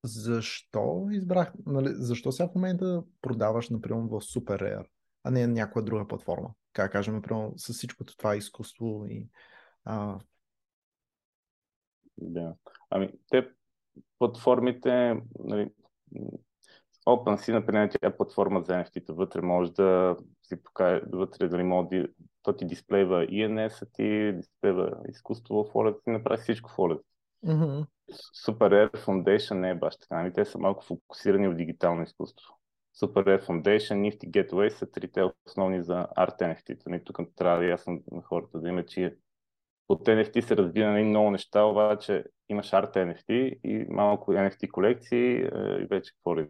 защо 0.03 1.07
избрах, 1.11 1.53
нали, 1.65 1.89
защо 1.91 2.31
сега 2.31 2.47
в 2.47 2.55
момента 2.55 3.03
продаваш, 3.21 3.69
например, 3.69 4.01
в 4.01 4.21
Super 4.21 4.61
Rare, 4.61 4.85
а 5.23 5.31
не 5.31 5.47
на 5.47 5.53
някоя 5.53 5.85
друга 5.85 6.07
платформа? 6.07 6.49
Как 6.73 6.91
кажем, 6.91 7.15
например, 7.15 7.49
с 7.55 7.73
всичкото 7.73 8.17
това 8.17 8.35
изкуство 8.35 9.05
и... 9.09 9.27
А... 9.83 10.19
Да. 12.17 12.55
Ами, 12.89 13.11
те 13.29 13.49
платформите, 14.19 15.21
нали, 15.39 15.69
OpenSea, 17.07 17.53
например, 17.53 17.89
тя 17.89 18.07
е 18.07 18.17
платформа 18.17 18.61
за 18.61 18.73
NFT-та. 18.73 19.13
Вътре 19.13 19.41
може 19.41 19.73
да 19.73 20.17
си 20.43 20.63
покаже, 20.63 21.01
вътре 21.13 21.47
дали 21.47 21.63
може 21.63 21.87
да 21.87 22.07
то 22.43 22.55
ти 22.55 22.65
дисплейва 22.65 23.25
ENS, 23.25 23.87
ти 23.93 24.33
дисплейва 24.37 24.91
изкуство 25.09 25.63
в 25.63 25.73
OLED, 25.73 26.03
ти 26.03 26.09
направи 26.09 26.41
всичко 26.41 26.69
в 26.69 26.77
OLED. 26.77 27.01
Mm-hmm. 27.45 27.85
Super 28.45 28.69
Air 28.69 28.97
Foundation 29.05 29.53
не 29.53 29.69
е 29.69 29.75
баш 29.75 29.97
така, 29.97 30.15
ами 30.15 30.33
те 30.33 30.45
са 30.45 30.59
малко 30.59 30.85
фокусирани 30.85 31.47
в 31.47 31.55
дигитално 31.55 32.03
изкуство. 32.03 32.53
Super 33.01 33.23
Air 33.25 33.47
Foundation, 33.47 33.95
Nifty 33.95 34.29
Gateway 34.29 34.69
са 34.69 34.91
трите 34.91 35.23
основни 35.47 35.83
за 35.83 36.07
арт 36.15 36.39
NFT. 36.39 36.81
Нали, 36.87 37.03
тук 37.03 37.19
трябва 37.35 37.57
да 37.57 37.65
ясно 37.65 38.03
на 38.11 38.21
хората 38.21 38.59
да 38.59 38.69
има, 38.69 38.85
че 38.85 39.17
от 39.89 40.05
NFT 40.05 40.41
се 40.41 40.57
разбира 40.57 40.91
на 40.91 41.03
много 41.03 41.31
неща, 41.31 41.63
обаче 41.63 42.23
имаш 42.49 42.73
арт 42.73 42.95
NFT 42.95 43.59
и 43.63 43.85
малко 43.89 44.31
NFT 44.31 44.71
колекции 44.71 45.35
е, 45.35 45.47
и 45.81 45.87
вече 45.89 46.11
какво 46.13 46.37
ли 46.37 46.47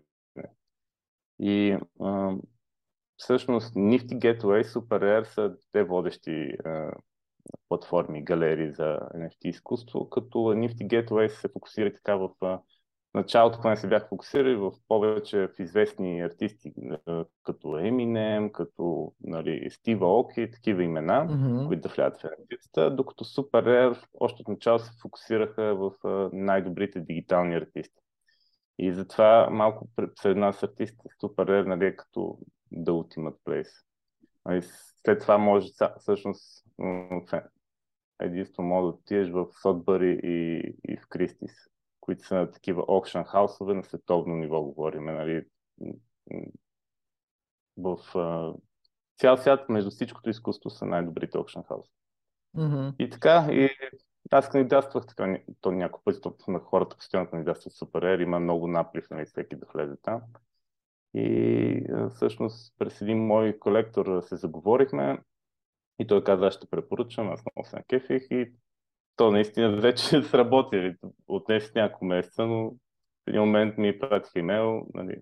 и 1.40 1.78
а, 2.00 2.36
всъщност 3.18 3.76
Nifty 3.76 4.18
Gateway, 4.18 4.64
Super 4.64 5.04
Air 5.04 5.24
са 5.24 5.56
те 5.72 5.84
водещи 5.84 6.58
а, 6.66 6.92
платформи, 7.70 8.24
галерии 8.24 8.72
за 8.72 9.00
NFT 9.16 9.46
изкуство, 9.46 10.10
като 10.10 10.38
Nifty 10.38 10.88
Gateway 10.88 11.28
се 11.28 11.48
фокусира 11.48 11.94
така 11.94 12.16
в 12.16 12.30
а, 12.42 12.60
началото, 13.18 13.58
когато 13.58 13.82
се 13.82 13.88
бях 13.88 14.10
фокусирали 14.10 14.56
в 14.56 14.72
повече 14.88 15.48
в 15.48 15.60
известни 15.60 16.22
артисти, 16.22 16.74
като 17.44 17.68
Eminem, 17.68 18.52
като 18.52 19.14
нали, 19.22 19.70
Стива 19.70 20.20
Оки, 20.20 20.52
такива 20.52 20.84
имена, 20.84 21.28
mm-hmm. 21.28 21.68
които 21.68 21.88
да 21.88 21.94
влядат 21.96 22.22
в 22.22 22.24
NFT, 22.24 22.96
докато 22.96 23.26
Super 23.26 23.64
Air 23.66 24.04
още 24.20 24.42
от 24.42 24.48
начало 24.48 24.80
се 24.80 24.92
фокусираха 25.02 25.76
в 25.76 25.92
най-добрите 26.34 27.00
дигитални 27.00 27.56
артисти. 27.56 28.02
И 28.80 28.94
затова 28.94 29.50
малко 29.52 29.88
след 30.20 30.38
нас 30.38 30.64
артистите 30.64 31.10
супер 31.22 31.48
рер, 31.48 31.64
нали, 31.64 31.96
като 31.96 32.40
The 32.74 32.90
Ultimate 32.90 33.38
Place. 33.46 33.84
Нали, 34.46 34.62
след 35.06 35.22
това 35.22 35.38
може 35.38 35.68
всъщност 36.00 36.66
единствено 38.22 38.70
може 38.70 38.84
да 38.84 38.90
отидеш 38.90 39.30
в 39.30 39.48
Сотбъри 39.62 40.20
и, 40.24 40.58
и 40.94 40.98
в 40.98 41.08
Кристис, 41.10 41.52
които 42.08 42.28
са 42.28 42.50
такива 42.54 42.82
auction 42.82 43.26
хаусове 43.26 43.74
на 43.74 43.84
световно 43.84 44.36
ниво, 44.36 44.62
говорим. 44.62 45.06
Нали, 45.06 45.46
в 47.78 47.98
цял 49.18 49.38
свят 49.38 49.70
между 49.70 49.90
всичкото 49.90 50.30
изкуство 50.30 50.70
са 50.70 50.86
най-добрите 50.86 51.38
auction 51.38 51.68
хаус. 51.68 51.88
Mm-hmm. 52.56 52.96
И 53.00 53.10
така, 53.10 53.48
и 53.52 53.70
аз 54.32 54.50
кандидатствах 54.50 55.08
така, 55.08 55.38
то 55.62 55.72
няколко 55.72 56.04
пъти 56.04 56.22
то, 56.22 56.36
на 56.48 56.60
хората 56.60 56.96
постоянно 56.96 57.30
кандидатстват 57.30 57.74
супер 57.74 58.02
ер, 58.02 58.20
има 58.20 58.40
много 58.40 58.68
наплив, 58.68 59.10
нали, 59.10 59.26
всеки 59.26 59.56
да 59.56 59.66
влезе 59.74 59.96
там. 60.02 60.22
И 61.14 62.10
всъщност 62.16 62.74
през 62.78 63.02
един 63.02 63.26
мой 63.26 63.60
колектор 63.60 64.22
се 64.22 64.36
заговорихме 64.36 65.20
и 66.00 66.08
той 66.08 66.24
каза, 66.24 66.48
аз 66.48 66.54
ще 66.54 66.68
препоръчам, 66.68 67.30
аз 67.30 67.44
много 67.46 67.70
се 67.70 67.76
накефих 67.76 68.24
и 68.32 68.54
то 69.18 69.32
наистина 69.32 69.76
вече 69.82 70.22
сработи. 70.24 70.96
Отнесе 71.28 71.72
няколко 71.76 72.06
месеца, 72.06 72.46
но 72.46 72.70
в 72.70 72.74
един 73.28 73.42
момент 73.42 73.78
ми 73.78 74.00
пратих 74.00 74.36
имейл, 74.36 74.88
нали, 74.94 75.16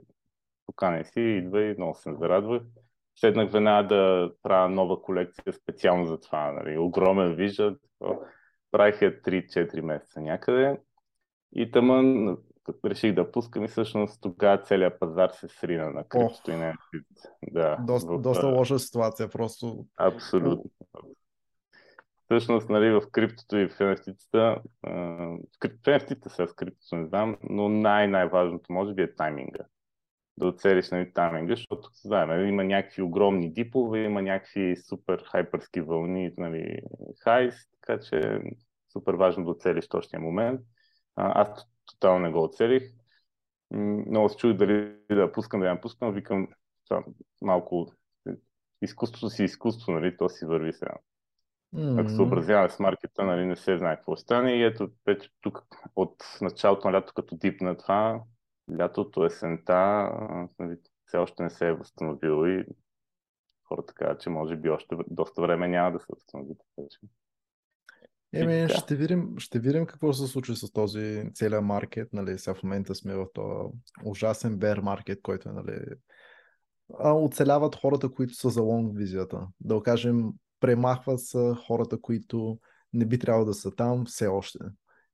покане 0.66 1.06
си, 1.06 1.22
идва 1.22 1.64
и 1.64 1.76
много 1.78 1.96
се 1.96 2.14
зарадвах. 2.14 2.62
Седнах 3.16 3.52
веднага 3.52 3.88
да 3.88 4.32
правя 4.44 4.70
нова 4.70 5.02
колекция 5.02 5.54
специално 5.54 6.06
за 6.06 6.20
това. 6.20 6.52
Нали, 6.52 6.78
огромен 6.78 7.36
виждат 7.36 7.82
правих 8.72 9.02
я 9.02 9.22
3-4 9.22 9.82
месеца 9.82 10.22
някъде 10.22 10.78
и 11.56 11.72
тъмън 11.72 12.38
реших 12.86 13.14
да 13.14 13.32
пускам 13.32 13.66
и 13.66 13.68
всъщност 13.68 14.22
тогава 14.22 14.62
целият 14.64 15.00
пазар 15.00 15.30
се 15.30 15.48
срина 15.48 15.90
на 15.90 16.04
криптото 16.04 16.52
и 16.52 16.56
не 16.56 16.74
да, 17.52 17.78
доста, 17.80 18.12
в... 18.12 18.22
доста 18.22 18.48
лоша 18.48 18.80
ситуация, 18.80 19.30
просто. 19.30 19.86
Абсолютно. 19.98 20.72
Всъщност, 22.26 22.70
нали, 22.70 22.92
в 22.92 23.02
криптото 23.12 23.58
и 23.58 23.68
в 23.68 23.78
NFT-тата, 23.78 24.62
в 24.84 25.84
NFT-тата 25.84 26.30
сега 26.30 26.48
с 26.48 26.54
криптото 26.54 26.96
не 26.96 27.06
знам, 27.06 27.38
но 27.44 27.70
най-най-важното 27.70 28.74
може 28.74 28.94
би 28.94 29.02
е 29.02 29.16
тайминга. 29.16 29.66
Да 30.38 30.48
оцелиш 30.48 30.92
нали, 30.92 31.14
тайминга, 31.14 31.56
защото 31.56 31.90
знаем, 31.94 32.28
нали, 32.28 32.48
има 32.48 32.64
някакви 32.64 33.02
огромни 33.02 33.54
дипове, 33.54 34.04
има 34.04 34.22
някакви 34.22 34.76
супер 34.76 35.24
хайперски 35.32 35.82
вълни, 35.82 36.34
нали, 36.38 36.80
хайс, 37.24 37.56
така 37.72 38.00
че 38.00 38.42
супер 38.94 39.14
важно 39.14 39.46
да 39.46 39.52
оцелиш 39.52 39.88
точния 39.88 40.22
момент. 40.22 40.62
Аз 41.16 41.68
тотално 41.86 42.20
не 42.20 42.32
го 42.32 42.44
оцелих. 42.44 42.84
Много 43.72 44.30
се 44.30 44.38
чух 44.38 44.54
дали 44.54 44.96
да 45.10 45.32
пускам, 45.32 45.60
да 45.60 45.68
я 45.68 45.82
пускам. 45.82 46.14
Викам, 46.14 46.48
малко 47.42 47.92
изкуството 48.82 49.30
си 49.30 49.44
изкуство, 49.44 49.92
нали? 49.92 50.18
То 50.18 50.30
си 50.30 50.46
върви 50.46 50.74
сега. 50.74 50.94
Mm-hmm. 51.76 52.02
Ако 52.02 52.10
се 52.10 52.22
образяваме 52.22 52.70
с 52.70 52.80
маркета, 52.80 53.24
нали, 53.24 53.46
не 53.46 53.56
се 53.56 53.78
знае 53.78 53.96
какво 53.96 54.16
стане. 54.16 54.52
И 54.52 54.64
ето, 54.64 54.90
вече 55.06 55.30
тук 55.42 55.64
от 55.96 56.24
началото 56.42 56.90
на 56.90 56.98
лято, 56.98 57.14
като 57.16 57.36
дип 57.36 57.62
на 57.62 57.78
това, 57.78 58.24
лятото, 58.80 59.26
есента, 59.26 60.10
нали, 60.60 60.78
все 61.06 61.18
още 61.18 61.44
не 61.44 61.50
се 61.50 61.68
е 61.68 61.74
възстановил 61.74 62.48
и 62.48 62.66
хората 63.64 63.94
казват, 63.94 64.22
че 64.22 64.30
може 64.30 64.56
би 64.56 64.70
още 64.70 64.96
доста 65.08 65.42
време 65.42 65.68
няма 65.68 65.92
да 65.92 66.00
се 66.00 66.06
възстанови. 66.10 66.56
Еми, 68.34 68.70
ще 68.70 68.96
видим, 68.96 69.36
ще 69.38 69.60
видим 69.60 69.86
какво 69.86 70.14
се 70.14 70.28
случи 70.28 70.56
с 70.56 70.72
този 70.72 71.24
целият 71.34 71.64
маркет. 71.64 72.14
Нали, 72.14 72.40
сега 72.40 72.54
в 72.54 72.64
момента 72.64 72.96
сме 72.96 73.16
в 73.16 73.28
този 73.34 73.70
ужасен 74.06 74.58
бер 74.58 74.80
маркет, 74.80 75.20
който 75.22 75.50
е 75.50 75.52
нали, 75.52 75.80
а, 77.00 77.14
оцеляват 77.14 77.76
хората, 77.76 78.10
които 78.10 78.34
са 78.34 78.50
за 78.50 78.62
лонг 78.62 78.98
визията. 78.98 79.48
Да 79.60 79.76
окажем, 79.76 80.34
премахват 80.66 81.20
са 81.20 81.56
хората, 81.68 82.02
които 82.02 82.60
не 82.94 83.06
би 83.06 83.20
трябвало 83.20 83.46
да 83.46 83.54
са 83.54 83.76
там 83.76 84.06
все 84.06 84.28
още. 84.28 84.60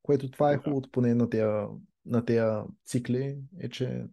Което 0.02 0.32
това 0.32 0.52
е 0.52 0.58
хубавото 0.58 0.92
поне 0.92 1.16
на 1.16 1.30
тези, 1.30 1.68
на 2.06 2.26
тези 2.26 2.68
цикли, 2.86 3.38
е, 3.60 3.70
че 3.70 4.06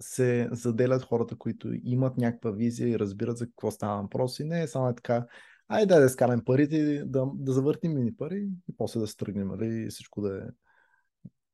се 0.00 0.48
заделят 0.52 1.02
хората, 1.02 1.36
които 1.36 1.72
имат 1.84 2.16
някаква 2.16 2.50
визия 2.50 2.88
и 2.88 2.98
разбират 2.98 3.36
за 3.36 3.46
какво 3.46 3.70
става 3.70 4.02
въпрос 4.02 4.40
и 4.40 4.44
не 4.44 4.62
е 4.62 4.68
само 4.68 4.88
е 4.88 4.94
така, 4.94 5.26
айде 5.68 5.94
да 5.94 6.08
скарам 6.08 6.44
парите, 6.44 7.04
да, 7.06 7.26
да 7.34 7.52
завъртим 7.52 7.94
мини 7.94 8.16
пари 8.16 8.48
и 8.68 8.76
после 8.76 9.00
да 9.00 9.06
се 9.06 9.16
тръгнем, 9.16 9.48
нали, 9.48 9.66
и 9.66 9.88
всичко 9.88 10.20
да 10.20 10.36
е... 10.38 10.42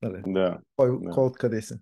Нали, 0.02 0.22
да, 0.26 0.58
кой, 0.76 0.98
да. 1.00 1.10
кой 1.10 1.24
откъде 1.24 1.62
се. 1.62 1.80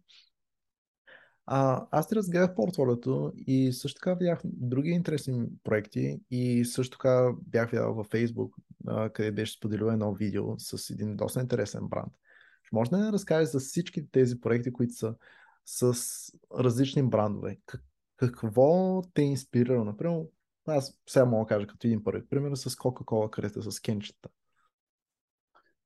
А, 1.46 1.86
аз 1.90 2.12
разгледах 2.12 2.54
портфолиото 2.54 3.32
и 3.36 3.72
също 3.72 3.98
така 3.98 4.14
видях 4.14 4.40
други 4.44 4.90
интересни 4.90 5.46
проекти 5.64 6.20
и 6.30 6.64
също 6.64 6.98
така 6.98 7.32
бях 7.46 7.70
видял 7.70 7.94
във 7.94 8.08
Facebook, 8.08 8.50
а, 8.86 9.10
къде 9.10 9.32
беше 9.32 9.52
споделил 9.52 9.84
едно 9.84 10.14
видео 10.14 10.58
с 10.58 10.90
един 10.90 11.16
доста 11.16 11.40
интересен 11.40 11.88
бранд. 11.88 12.12
Може 12.72 12.90
да 12.90 13.12
разкажеш 13.12 13.48
за 13.48 13.60
всички 13.60 14.10
тези 14.10 14.40
проекти, 14.40 14.72
които 14.72 14.94
са 14.94 15.14
с 15.66 15.94
различни 16.58 17.02
брандове. 17.02 17.58
Какво 18.16 19.02
те 19.14 19.22
е 19.22 19.24
инспирира? 19.24 19.84
Например, 19.84 20.22
аз 20.66 20.98
сега 21.08 21.24
мога 21.24 21.44
да 21.44 21.48
кажа 21.48 21.66
като 21.66 21.86
един 21.86 22.04
първи 22.04 22.28
пример 22.28 22.54
с 22.54 22.70
Coca-Cola, 22.70 23.30
където 23.30 23.72
с 23.72 23.80
кенчета. 23.80 24.28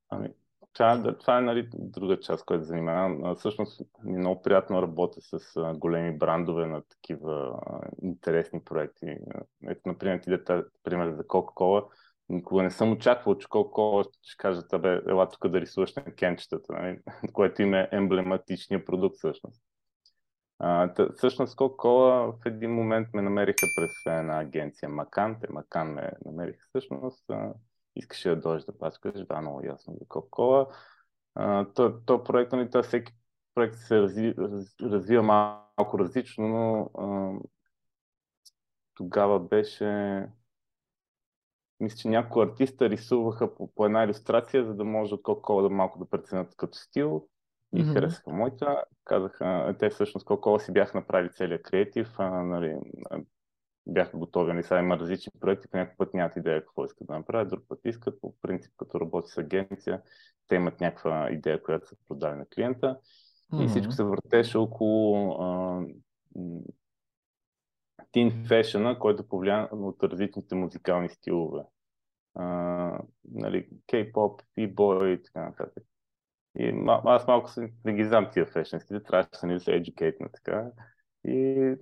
Ами, 0.09 0.29
това, 0.73 1.17
това 1.19 1.39
е 1.39 1.41
нали, 1.41 1.69
друга 1.75 2.21
част, 2.21 2.45
която 2.45 2.65
занимавам. 2.65 3.37
Всъщност 3.37 3.81
ми 4.05 4.15
е 4.15 4.19
много 4.19 4.43
приятно 4.43 4.83
работя 4.83 5.21
с 5.21 5.41
големи 5.77 6.19
брандове 6.19 6.67
на 6.67 6.83
такива 6.83 7.61
интересни 8.03 8.65
проекти. 8.65 9.17
Ето, 9.69 9.81
например, 9.87 10.19
ти 10.19 10.31
да 10.31 10.65
пример 10.85 11.11
за 11.11 11.23
Coca-Cola. 11.23 11.87
Никога 12.29 12.63
не 12.63 12.71
съм 12.71 12.93
очаквал, 12.93 13.39
че 13.39 13.49
Coca-Cola 13.49 14.09
ще 14.23 14.37
кажат, 14.37 14.73
абе, 14.73 15.01
ела 15.09 15.29
тук 15.29 15.49
да 15.49 15.61
рисуваш 15.61 15.95
на 15.95 16.05
кенчетата, 16.05 16.73
нали? 16.73 16.99
което 17.33 17.63
им 17.63 17.75
е 17.75 17.89
емблематичният 17.93 18.87
продукт 18.87 19.17
всъщност. 19.17 19.63
А, 20.59 20.95
тъ, 20.95 21.09
всъщност 21.17 21.57
Coca-Cola 21.57 22.33
в 22.43 22.47
един 22.47 22.75
момент 22.75 23.09
ме 23.15 23.23
намериха 23.23 23.67
през 23.77 23.91
една 24.07 24.41
агенция 24.41 24.89
Макан. 24.89 25.37
Те 25.41 25.47
Макан 25.51 25.93
ме 25.95 26.11
намериха 26.25 26.67
всъщност. 26.69 27.31
А, 27.31 27.53
искаше 28.01 28.29
да 28.29 28.37
дойдеш 28.37 28.65
да 28.65 28.79
пачкаш, 28.79 29.25
да, 29.25 29.41
много 29.41 29.67
ясно 29.67 29.95
за 29.95 30.05
Coca-Cola. 30.05 30.75
То, 31.75 32.01
то 32.07 32.25
проект, 32.25 32.53
нали, 32.53 32.71
това 32.71 32.83
всеки 32.83 33.13
проект 33.55 33.77
се 33.77 34.01
разви, 34.01 34.35
раз, 34.39 34.75
развива 34.83 35.23
малко 35.23 35.99
различно, 35.99 36.49
но 36.49 36.91
а, 36.99 37.39
тогава 38.95 39.41
беше 39.41 40.27
мисля, 41.81 41.97
че 41.97 42.09
някои 42.09 42.45
артиста 42.45 42.91
рисуваха 42.91 43.55
по, 43.55 43.75
по 43.75 43.87
една 43.87 44.05
иллюстрация, 44.05 44.65
за 44.65 44.75
да 44.75 44.85
може 44.85 45.15
от 45.15 45.23
Coca-Cola 45.23 45.63
да 45.63 45.71
малко 45.71 45.99
да 45.99 46.11
преценят 46.11 46.57
като 46.57 46.79
стил 46.79 47.29
и 47.75 47.85
mm-hmm. 47.85 47.93
харесаха 47.93 48.31
моята. 48.31 48.85
Казаха, 49.05 49.77
те 49.79 49.91
всъщност 49.91 50.27
Coca-Cola 50.27 50.59
си 50.59 50.73
бяха 50.73 50.99
направили 50.99 51.33
целият 51.33 51.63
креатив, 51.63 52.15
а, 52.19 52.31
нали, 52.31 52.79
бяха 53.87 54.19
готови. 54.19 54.53
Нали, 54.53 54.63
сега 54.63 54.81
има 54.81 54.99
различни 54.99 55.33
проекти, 55.41 55.69
по 55.69 55.77
някакъв 55.77 55.97
път 55.97 56.15
нямат 56.15 56.37
идея 56.37 56.61
какво 56.61 56.85
искат 56.85 57.07
да 57.07 57.15
направят, 57.15 57.49
друг 57.49 57.65
път 57.69 57.81
искат. 57.85 58.21
По 58.21 58.35
принцип, 58.43 58.73
като 58.77 59.01
работи 59.01 59.31
с 59.31 59.39
агенция, 59.39 60.03
те 60.49 60.55
имат 60.55 60.81
някаква 60.81 61.31
идея, 61.31 61.63
която 61.63 61.89
са 61.89 61.97
продали 62.09 62.37
на 62.37 62.47
клиента. 62.47 62.99
Mm-hmm. 63.53 63.65
И 63.65 63.69
всичко 63.69 63.93
се 63.93 64.05
въртеше 64.05 64.59
около 64.59 65.33
а, 65.33 65.81
тин 68.13 68.45
фешена, 68.49 68.99
който 68.99 69.29
повлиян 69.29 69.69
от 69.73 70.03
различните 70.03 70.55
музикални 70.55 71.09
стилове. 71.09 71.63
А, 72.35 72.45
нали, 73.25 73.69
K-pop, 73.93 74.43
B-boy 74.59 75.07
и 75.07 75.23
така 75.23 75.45
нататък. 75.45 75.85
И 76.59 76.85
аз 76.87 77.27
малко 77.27 77.51
не 77.85 77.95
ги 77.95 78.05
знам 78.05 78.29
тия 78.33 78.47
фешенските, 78.47 79.03
трябваше 79.03 79.47
да 79.47 79.61
се 79.61 79.71
educate 79.71 80.21
на 80.21 80.29
така. 80.29 80.71
И 81.25 81.75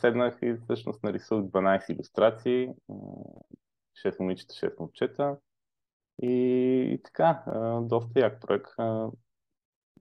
седнах 0.00 0.38
и 0.42 0.54
всъщност 0.54 1.02
нарисувах 1.02 1.44
12 1.44 1.90
иллюстрации, 1.92 2.68
6 4.04 4.20
момичета, 4.20 4.54
6 4.54 4.80
момчета. 4.80 5.36
И, 6.22 6.32
и 6.92 7.02
така, 7.02 7.42
доста 7.82 8.20
як 8.20 8.40
проект. 8.40 8.70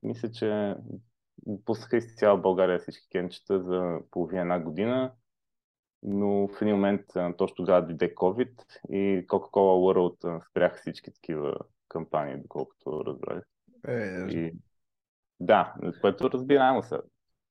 Мисля, 0.04 0.32
че 0.32 0.76
пуснаха 1.66 1.98
из 1.98 2.16
цяла 2.16 2.38
България 2.38 2.80
всички 2.80 3.10
кенчета 3.10 3.64
за 3.64 4.00
половина 4.12 4.42
една 4.42 4.60
година, 4.60 5.14
но 6.04 6.48
в 6.48 6.62
един 6.62 6.76
момент 6.76 7.02
точно 7.38 7.56
тогава 7.56 7.86
дойде 7.86 8.16
COVID 8.16 8.64
и 8.90 9.28
Coca-Cola 9.28 9.96
World 9.96 10.50
спряха 10.50 10.78
всички 10.78 11.14
такива 11.14 11.60
кампании, 11.90 12.38
доколкото 12.38 13.06
разбрах. 13.06 13.44
Е, 13.88 14.28
и... 14.30 14.54
Да, 15.40 15.74
което 16.02 16.32
разбираемо 16.32 16.84
се 16.84 16.98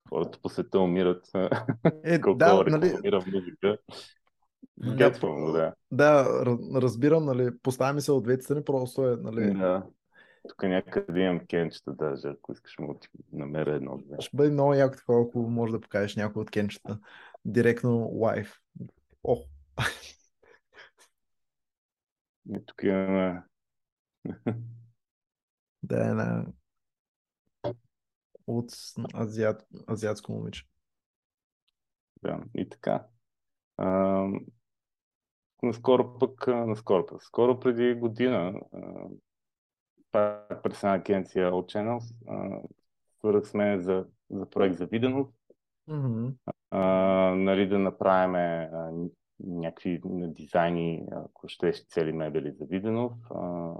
хората 0.08 0.38
по 0.42 0.48
света 0.48 0.80
умират. 0.80 1.30
Е, 2.04 2.18
да, 2.36 2.64
нали... 2.66 2.94
музика. 3.32 3.78
Гетвам, 4.96 5.52
да. 5.52 5.74
Да, 5.90 6.26
разбирам, 6.74 7.24
нали, 7.24 7.50
поставяме 7.62 8.00
се 8.00 8.12
от 8.12 8.24
двете 8.24 8.44
страни, 8.44 8.64
просто 8.64 9.08
е, 9.08 9.16
нали... 9.16 9.54
Да. 9.54 9.86
Тук 10.48 10.62
някъде 10.62 11.20
имам 11.20 11.46
кенчета 11.46 11.92
даже, 11.92 12.28
ако 12.28 12.52
искаш 12.52 12.78
му 12.78 12.98
ти 12.98 13.08
намеря 13.32 13.74
едно. 13.74 13.98
Да. 13.98 14.20
Ще 14.20 14.36
бъде 14.36 14.50
много 14.50 14.74
яко 14.74 14.96
такова, 14.96 15.22
ако 15.22 15.38
може 15.38 15.72
да 15.72 15.80
покажеш 15.80 16.16
някой 16.16 16.42
от 16.42 16.50
кенчета. 16.50 16.98
Директно 17.44 18.10
лайв. 18.12 18.60
О! 19.22 19.36
И 22.50 22.66
тук 22.66 22.82
имаме... 22.82 23.42
да, 25.82 26.10
е 26.10 26.14
на 26.14 26.46
от 28.46 28.70
азиат, 29.14 29.66
азиатско 29.90 30.32
момиче. 30.32 30.64
Да, 32.22 32.40
и 32.54 32.68
така. 32.68 33.06
А, 33.76 34.28
наскоро 35.62 36.18
пък, 36.18 36.46
наскоро 36.46 37.06
пък, 37.06 37.22
скоро 37.22 37.60
преди 37.60 37.94
година, 37.94 38.60
пак 40.12 40.62
през 40.62 40.82
една 40.82 40.94
агенция 40.94 41.54
от 41.54 41.72
Channels, 41.72 42.14
свърх 43.18 43.46
с 43.46 43.54
мен 43.54 43.80
за, 43.80 44.06
за 44.30 44.50
проект 44.50 44.76
за 44.76 44.86
Виденов. 44.86 45.28
Mm-hmm. 45.88 46.34
А, 46.70 46.80
нали, 47.34 47.68
да 47.68 47.78
направим 47.78 48.34
а, 48.34 48.92
някакви 49.40 50.00
дизайни, 50.06 51.06
ако 51.12 51.48
ще 51.48 51.72
цели 51.72 52.12
мебели 52.12 52.52
за 52.52 52.64
Виденов. 52.64 53.12
А, 53.30 53.74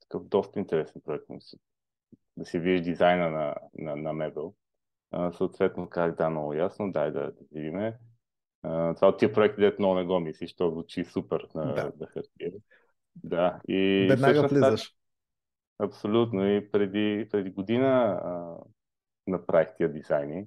такъв 0.00 0.24
доста 0.24 0.58
интересен 0.58 1.02
проект 1.04 1.26
да 2.36 2.44
си 2.44 2.58
видиш 2.58 2.80
дизайна 2.80 3.30
на, 3.30 3.54
на, 3.74 3.96
на 3.96 4.12
мебел. 4.12 4.54
А, 5.10 5.32
съответно, 5.32 5.88
как 5.88 6.16
да, 6.16 6.30
много 6.30 6.54
ясно, 6.54 6.92
дай 6.92 7.10
да, 7.10 7.20
да 7.20 7.32
видим. 7.52 7.92
това 8.62 9.08
от 9.08 9.18
тия 9.18 9.32
проекти, 9.32 9.60
дето 9.60 9.82
много 9.82 9.94
не 9.94 10.04
го 10.04 10.20
мислиш, 10.20 10.54
то 10.54 10.70
звучи 10.70 11.04
супер 11.04 11.48
на, 11.54 11.74
да. 11.74 11.92
на 12.00 12.06
хартия. 12.06 12.52
Да, 13.16 13.60
и 13.68 14.06
Веднага 14.10 14.48
влизаш. 14.48 14.94
Абсолютно. 15.78 16.46
И 16.46 16.70
преди, 16.70 17.28
преди 17.30 17.50
година 17.50 17.86
а, 18.24 18.56
направих 19.26 19.74
тия 19.76 19.92
дизайни. 19.92 20.46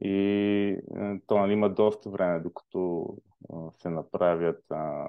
И 0.00 0.78
а, 0.96 1.18
то 1.26 1.38
нали, 1.38 1.52
има 1.52 1.70
доста 1.70 2.10
време, 2.10 2.40
докато 2.40 3.16
а, 3.52 3.70
се 3.78 3.90
направят 3.90 4.64
а, 4.70 5.08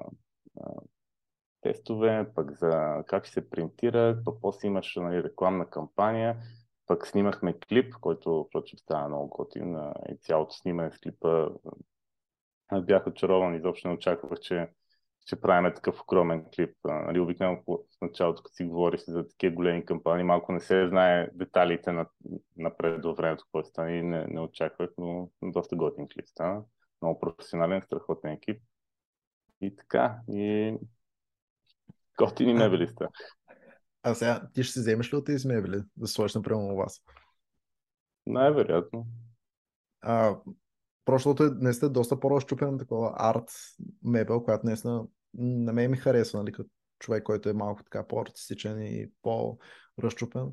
а, 0.60 0.70
тестове, 1.60 2.26
пък 2.34 2.52
за 2.52 3.02
как 3.06 3.24
ще 3.24 3.32
се 3.32 3.50
принтира, 3.50 4.22
пък 4.24 4.34
после 4.42 4.68
имаш 4.68 4.96
нали, 4.96 5.22
рекламна 5.22 5.70
кампания, 5.70 6.36
пък 6.86 7.06
снимахме 7.06 7.58
клип, 7.58 7.94
който 8.00 8.46
впрочем 8.48 8.78
става 8.78 9.08
много 9.08 9.28
готин 9.28 9.76
и 10.08 10.16
цялото 10.16 10.54
снимане 10.54 10.92
с 10.92 10.98
клипа 10.98 11.48
бях 12.78 13.06
очарован, 13.06 13.54
изобщо 13.54 13.88
не 13.88 13.94
очаквах, 13.94 14.40
че 14.40 14.68
ще 15.26 15.40
правим 15.40 15.74
такъв 15.74 16.00
огромен 16.00 16.44
клип. 16.54 16.76
Нали, 16.84 17.20
обикновено 17.20 17.62
в 17.66 18.00
началото, 18.02 18.42
като 18.42 18.54
си 18.54 18.64
говориш 18.64 19.04
за 19.04 19.28
такива 19.28 19.54
големи 19.54 19.84
кампании, 19.84 20.24
малко 20.24 20.52
не 20.52 20.60
се 20.60 20.88
знае 20.88 21.30
деталите 21.34 21.92
на, 21.92 22.06
напред 22.56 23.00
до 23.00 23.14
времето, 23.14 23.44
какво 23.44 23.64
стане 23.64 23.92
и 23.92 24.02
не, 24.02 24.26
не 24.26 24.40
очаквах, 24.40 24.90
но 24.98 25.30
доста 25.42 25.76
готин 25.76 26.08
клип 26.08 26.28
стана. 26.28 26.62
Много 27.02 27.20
професионален, 27.20 27.82
страхотен 27.82 28.30
екип. 28.30 28.62
И 29.60 29.76
така. 29.76 30.18
И 30.28 30.74
Готини 32.20 32.54
мебели 32.54 32.88
сте. 32.88 33.04
А 34.02 34.14
сега 34.14 34.42
ти 34.54 34.62
ще 34.62 34.72
си 34.72 34.80
вземеш 34.80 35.12
ли 35.12 35.16
от 35.16 35.26
тези 35.26 35.48
мебели 35.48 35.82
да 35.96 36.06
сложиш 36.06 36.34
например 36.34 36.72
у 36.72 36.76
вас? 36.76 37.02
Най-вероятно. 38.26 39.06
А, 40.00 40.36
Просто 41.10 41.44
е 41.44 41.50
наистина 41.60 41.90
доста 41.90 42.20
по-разчупен 42.20 42.78
такова 42.78 43.14
арт 43.18 43.50
мебел, 44.02 44.42
която 44.42 44.66
наистина 44.66 45.04
на 45.34 45.72
мен 45.72 45.90
ми 45.90 45.96
харесва, 45.96 46.38
нали, 46.38 46.52
като 46.52 46.70
човек, 46.98 47.22
който 47.22 47.48
е 47.48 47.52
малко 47.52 47.84
така 47.84 48.06
по-артистичен 48.06 48.82
и 48.82 49.10
по-разчупен. 49.22 50.48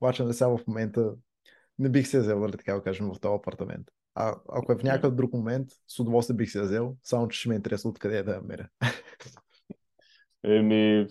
Обаче 0.00 0.24
на 0.24 0.34
сега 0.34 0.48
в 0.48 0.60
момента 0.66 1.14
не 1.78 1.88
бих 1.88 2.08
се 2.08 2.20
взел, 2.20 2.40
нали, 2.40 2.52
така 2.52 2.74
да 2.74 2.82
кажем, 2.82 3.06
в 3.06 3.20
този 3.20 3.34
апартамент. 3.34 3.86
А 4.14 4.36
ако 4.48 4.72
е 4.72 4.78
в 4.78 4.82
някакъв 4.82 5.14
друг 5.14 5.32
момент, 5.32 5.68
с 5.88 5.98
удоволствие 5.98 6.36
бих 6.36 6.50
се 6.50 6.62
взел, 6.62 6.96
само 7.02 7.28
че 7.28 7.40
ще 7.40 7.48
ме 7.48 7.54
интересува 7.54 7.90
откъде 7.90 8.18
е 8.18 8.22
да 8.22 8.34
я 8.34 8.42
меря. 8.42 8.68
Еми, 10.44 11.08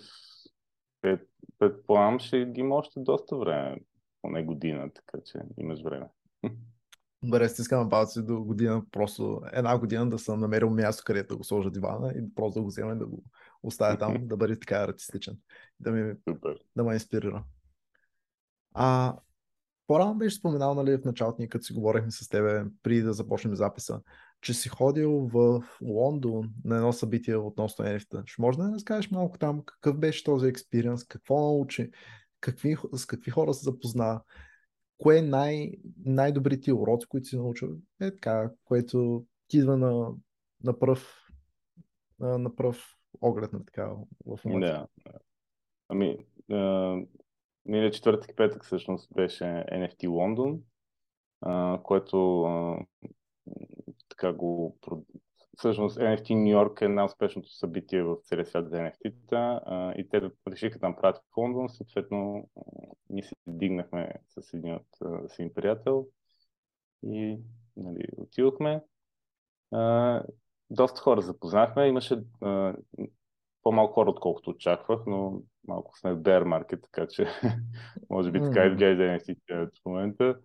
предполагам, 1.59 2.19
ще 2.19 2.45
ги 2.45 2.61
има 2.61 2.75
още 2.75 2.99
доста 2.99 3.37
време, 3.37 3.77
поне 4.21 4.43
година, 4.43 4.89
така 4.93 5.23
че 5.25 5.39
имаш 5.57 5.81
време. 5.81 6.07
Добре, 7.23 7.49
стискам 7.49 7.89
палци 7.89 8.25
до 8.25 8.43
година, 8.43 8.83
просто 8.91 9.41
една 9.53 9.79
година 9.79 10.09
да 10.09 10.19
съм 10.19 10.39
намерил 10.39 10.69
място, 10.69 11.03
където 11.05 11.33
да 11.33 11.37
го 11.37 11.43
сложа 11.43 11.71
дивана 11.71 12.11
и 12.11 12.35
просто 12.35 12.59
да 12.59 12.63
го 12.63 12.67
взема 12.67 12.93
и 12.93 12.97
да 12.97 13.05
го 13.05 13.23
оставя 13.63 13.97
там, 13.97 14.27
да 14.27 14.37
бъде 14.37 14.59
така 14.59 14.75
артистичен, 14.75 15.37
да, 15.79 15.91
ми, 15.91 16.15
Супер. 16.29 16.59
да 16.75 16.83
ме 16.83 16.93
инспирира. 16.93 17.43
А 18.73 19.17
по-рано 19.87 20.15
беше 20.15 20.35
споменал, 20.35 20.73
нали, 20.73 20.97
в 20.97 21.05
началото 21.05 21.41
ни, 21.41 21.49
като 21.49 21.65
си 21.65 21.73
говорихме 21.73 22.11
с 22.11 22.29
тебе, 22.29 22.65
преди 22.83 23.01
да 23.01 23.13
започнем 23.13 23.55
записа, 23.55 24.01
че 24.41 24.53
си 24.53 24.69
ходил 24.69 25.11
в 25.11 25.63
Лондон 25.81 26.53
на 26.65 26.75
едно 26.75 26.93
събитие 26.93 27.35
относно 27.35 27.85
NFT. 27.85 28.27
Ще 28.27 28.41
може 28.41 28.57
да 28.57 28.63
не 28.63 28.73
разкажеш 28.73 29.11
малко 29.11 29.37
там 29.37 29.63
какъв 29.65 29.99
беше 29.99 30.23
този 30.23 30.47
експириенс, 30.47 31.03
какво 31.03 31.41
научи, 31.41 31.91
какви, 32.39 32.75
с 32.93 33.05
какви 33.05 33.31
хора 33.31 33.53
се 33.53 33.63
запозна, 33.63 34.21
кое 34.97 35.17
е 35.17 35.21
най- 35.21 35.71
най-добрите 36.05 36.73
уроци, 36.73 37.07
които 37.07 37.27
си 37.27 37.37
научил, 37.37 37.69
е 38.01 38.11
така, 38.11 38.51
което 38.65 39.25
ти 39.47 39.57
идва 39.57 39.77
на, 39.77 40.11
на 40.63 40.79
пръв 40.79 41.27
на, 42.19 42.55
пръв 42.55 42.97
оглед 43.21 43.53
на 43.53 43.65
така 43.65 43.89
в 44.25 44.39
момента. 44.45 44.87
Да. 45.05 45.13
Ами, 45.89 46.17
миналия 47.65 47.91
четвъртък 47.91 48.31
и 48.31 48.35
петък 48.35 48.65
всъщност 48.65 49.13
беше 49.13 49.43
NFT 49.71 50.07
Лондон, 50.09 50.61
което 51.83 52.43
а, 52.43 52.79
така 54.17 54.33
го... 54.33 54.77
Всъщност 55.57 55.97
NFT 55.97 56.33
Нью 56.33 56.51
Йорк 56.51 56.81
е 56.81 56.87
най-успешното 56.87 57.49
събитие 57.49 58.03
в 58.03 58.17
целия 58.23 58.45
свят 58.45 58.69
за 58.69 58.75
NFT-та 58.75 59.61
а, 59.65 59.93
и 59.97 60.09
те 60.09 60.21
решиха 60.47 60.79
да 60.79 60.89
направят 60.89 61.17
в 61.17 61.37
Лондон, 61.37 61.69
съответно 61.69 62.49
ние 63.09 63.23
се 63.23 63.35
дигнахме 63.47 64.13
с 64.27 64.53
един 64.53 64.75
от 64.75 65.31
си 65.31 65.51
приятел 65.55 66.07
и 67.03 67.39
нали, 67.77 68.07
отидохме. 68.17 68.83
А, 69.71 70.23
доста 70.69 71.01
хора 71.01 71.21
запознахме, 71.21 71.87
имаше 71.87 72.23
а, 72.41 72.75
по-малко 73.63 73.93
хора, 73.93 74.09
отколкото 74.09 74.49
очаквах, 74.49 74.99
но 75.07 75.41
малко 75.67 75.97
сме 75.97 76.13
в 76.13 76.21
bear 76.21 76.43
market, 76.43 76.81
така 76.81 77.07
че 77.07 77.27
може 78.09 78.31
би 78.31 78.41
така 78.41 78.65
изглежда 78.65 79.03
NFT 79.03 79.65
в 79.65 79.85
момента. 79.85 80.39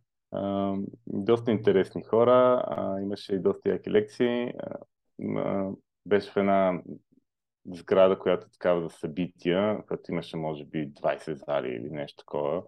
Доста 1.06 1.50
интересни 1.50 2.02
хора, 2.02 2.64
uh, 2.70 3.02
имаше 3.02 3.34
и 3.34 3.38
доста 3.38 3.68
яки 3.68 3.90
лекции. 3.90 4.52
Uh, 5.20 5.76
беше 6.06 6.30
в 6.30 6.36
една 6.36 6.82
сграда, 7.66 8.18
която 8.18 8.46
е 8.46 8.50
такава 8.50 8.82
за 8.82 8.90
събития, 8.90 9.82
като 9.86 10.12
имаше 10.12 10.36
може 10.36 10.64
би 10.64 10.92
20 10.92 11.32
зали 11.32 11.68
или 11.68 11.90
нещо 11.90 12.16
такова. 12.16 12.62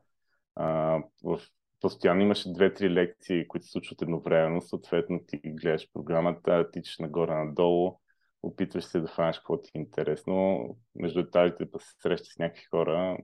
В 1.24 1.40
постоянно 1.80 2.22
имаше 2.22 2.52
две-три 2.52 2.90
лекции, 2.90 3.48
които 3.48 3.66
се 3.66 3.72
случват 3.72 4.02
едновременно, 4.02 4.62
съответно 4.62 5.20
ти 5.26 5.40
гледаш 5.44 5.92
програмата, 5.92 6.70
тичаш 6.70 6.98
нагоре-надолу, 6.98 7.98
опитваш 8.42 8.84
се 8.84 9.00
да 9.00 9.08
фанеш 9.08 9.38
какво 9.38 9.60
ти 9.60 9.70
е 9.74 9.78
интересно, 9.78 10.68
между 10.94 11.22
деталите 11.22 11.64
да 11.64 11.78
се 11.80 11.94
срещаш 12.02 12.34
с 12.34 12.38
някакви 12.38 12.64
хора. 12.64 13.18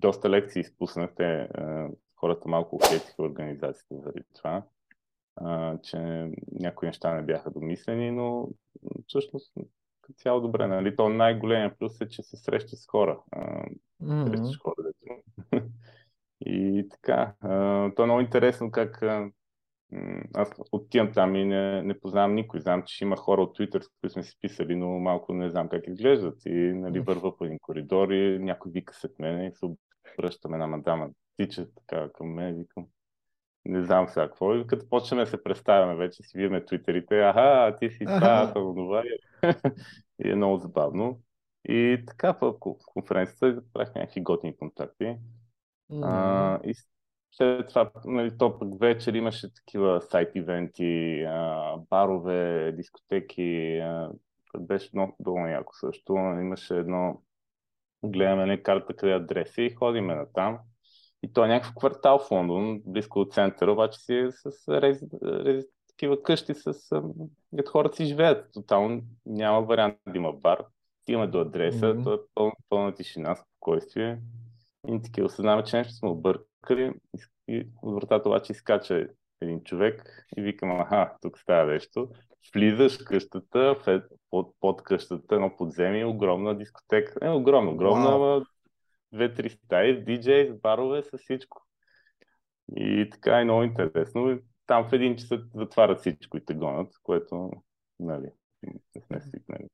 доста 0.00 0.30
лекции 0.30 0.60
изпуснахте, 0.60 1.48
хората 2.20 2.48
малко 2.48 2.76
ухетиха 2.76 3.22
организацията 3.22 3.96
заради 3.96 4.24
това, 4.34 4.62
а, 5.36 5.78
че 5.78 6.30
някои 6.52 6.88
неща 6.88 7.14
не 7.14 7.22
бяха 7.22 7.50
домислени, 7.50 8.10
но 8.10 8.48
всъщност 9.06 9.52
като 10.02 10.14
цяло 10.16 10.40
добре. 10.40 10.66
Нали? 10.66 10.96
То 10.96 11.08
най-големия 11.08 11.76
плюс 11.78 12.00
е, 12.00 12.08
че 12.08 12.22
се 12.22 12.36
среща 12.36 12.76
с 12.76 12.86
хора. 12.86 13.20
А, 13.32 13.64
mm-hmm. 14.02 14.28
Срещаш 14.28 14.58
хора, 14.62 14.74
дето. 14.84 15.22
и 16.40 16.88
така. 16.90 17.34
А, 17.40 17.90
то 17.94 18.02
е 18.02 18.06
много 18.06 18.20
интересно 18.20 18.70
как 18.70 19.02
а, 19.02 19.30
аз 20.34 20.50
отивам 20.72 21.12
там 21.12 21.36
и 21.36 21.44
не, 21.44 21.82
не 21.82 22.00
познавам 22.00 22.34
никой. 22.34 22.60
Знам, 22.60 22.82
че 22.86 23.04
има 23.04 23.16
хора 23.16 23.42
от 23.42 23.58
Twitter, 23.58 23.80
с 23.80 23.88
които 23.88 24.12
сме 24.12 24.22
си 24.22 24.36
писали, 24.40 24.76
но 24.76 24.88
малко 24.88 25.34
не 25.34 25.50
знам 25.50 25.68
как 25.68 25.86
изглеждат. 25.86 26.46
И 26.46 26.72
нали, 26.74 27.00
върва 27.00 27.36
по 27.36 27.44
един 27.44 27.58
коридор 27.58 28.08
и 28.10 28.38
някой 28.38 28.72
вика 28.72 28.94
след 28.94 29.18
мен 29.18 29.44
и 29.44 29.52
се 29.52 29.66
обръщаме 30.18 30.58
на 30.58 30.66
мадама 30.66 31.08
тича 31.46 31.66
така 31.74 32.08
към 32.12 32.34
мен, 32.34 32.58
викам, 32.58 32.86
не 33.64 33.82
знам 33.82 34.08
сега 34.08 34.28
какво. 34.28 34.54
И 34.54 34.66
като 34.66 34.88
почнем 34.88 35.20
да 35.20 35.26
се 35.26 35.42
представяме 35.42 35.94
вече, 35.94 36.22
си 36.22 36.38
виеме 36.38 36.64
твитерите, 36.64 37.20
аха, 37.20 37.76
ти 37.80 37.90
си 37.90 38.04
това, 38.04 38.52
това, 38.54 39.02
и 40.24 40.30
е 40.30 40.34
много 40.34 40.56
забавно. 40.56 41.20
И 41.68 42.04
така 42.06 42.32
в 42.40 42.54
конференцията 42.86 43.62
правих 43.72 43.94
някакви 43.94 44.20
готини 44.20 44.56
контакти. 44.56 45.04
Mm-hmm. 45.04 46.02
А, 46.04 46.60
и 46.64 46.74
след 47.32 47.68
това, 47.68 47.90
нали, 48.04 48.38
то 48.38 48.58
пък 48.58 48.80
вечер 48.80 49.14
имаше 49.14 49.54
такива 49.54 50.00
сайт 50.02 50.34
ивенти, 50.34 51.22
а, 51.22 51.76
барове, 51.90 52.72
дискотеки. 52.72 53.78
А, 53.78 54.10
беше 54.58 54.90
много, 54.94 55.16
много 55.20 55.46
яко 55.46 55.74
също. 55.74 56.12
Имаше 56.16 56.76
едно, 56.76 57.22
гледаме 58.04 58.46
нали, 58.46 58.62
карта 58.62 58.96
къде 58.96 59.12
е 59.12 59.16
адреси 59.16 59.62
и 59.62 59.74
ходиме 59.74 60.14
на 60.14 60.32
там. 60.32 60.58
И 61.22 61.32
то 61.32 61.44
е 61.44 61.48
някакъв 61.48 61.74
квартал 61.74 62.18
в 62.18 62.30
Лондон, 62.30 62.82
близко 62.86 63.20
от 63.20 63.32
центъра, 63.32 63.72
обаче 63.72 63.98
си 63.98 64.14
е 64.14 64.30
с 64.30 64.68
рез, 64.68 65.02
рез, 65.22 65.64
такива 65.88 66.22
къщи, 66.22 66.54
с 66.54 66.72
като 67.56 67.70
хората 67.70 67.96
си 67.96 68.04
живеят. 68.04 68.52
Тотално 68.52 69.02
няма 69.26 69.62
вариант 69.62 69.96
да 70.08 70.16
има 70.16 70.32
бар. 70.32 70.64
Стигаме 71.02 71.26
до 71.26 71.40
адреса, 71.40 71.86
mm-hmm. 71.86 72.04
то 72.04 72.14
е 72.14 72.18
пълна, 72.34 72.52
пълна 72.68 72.94
тишина, 72.94 73.36
спокойствие. 73.36 74.20
И 74.88 75.02
такива 75.02 75.26
осъзнаваме, 75.26 75.64
че 75.64 75.76
нещо 75.76 75.92
сме 75.92 76.08
объркали. 76.08 76.92
И 77.48 77.66
от 77.82 77.94
вратата 77.94 78.28
обаче 78.28 78.52
изкача 78.52 79.08
един 79.40 79.62
човек 79.64 80.26
и 80.36 80.42
викам, 80.42 80.80
аха, 80.80 81.16
тук 81.22 81.38
става 81.38 81.72
нещо. 81.72 82.08
Влизаш 82.54 82.98
къщата, 82.98 83.76
под, 84.30 84.54
под 84.60 84.82
къщата, 84.82 85.34
едно 85.34 85.56
подземие, 85.56 86.04
огромна 86.04 86.58
дискотека. 86.58 87.26
Не, 87.26 87.30
огромна, 87.30 87.70
огромна, 87.70 88.06
wow 88.06 88.44
две-три 89.12 89.50
стаи, 89.50 90.04
диджей, 90.04 90.52
с 90.52 90.60
барове, 90.60 91.02
с 91.02 91.18
всичко. 91.18 91.66
И 92.76 93.08
така 93.12 93.40
е 93.40 93.44
много 93.44 93.62
интересно. 93.62 94.38
Там 94.66 94.88
в 94.88 94.92
един 94.92 95.16
час 95.16 95.28
затварят 95.54 96.00
всичко 96.00 96.36
и 96.36 96.44
те 96.44 96.54
гонят, 96.54 96.94
което, 97.02 97.50
нали, 98.00 98.30
не 98.94 99.02
сме 99.02 99.20
свикнали. 99.20 99.66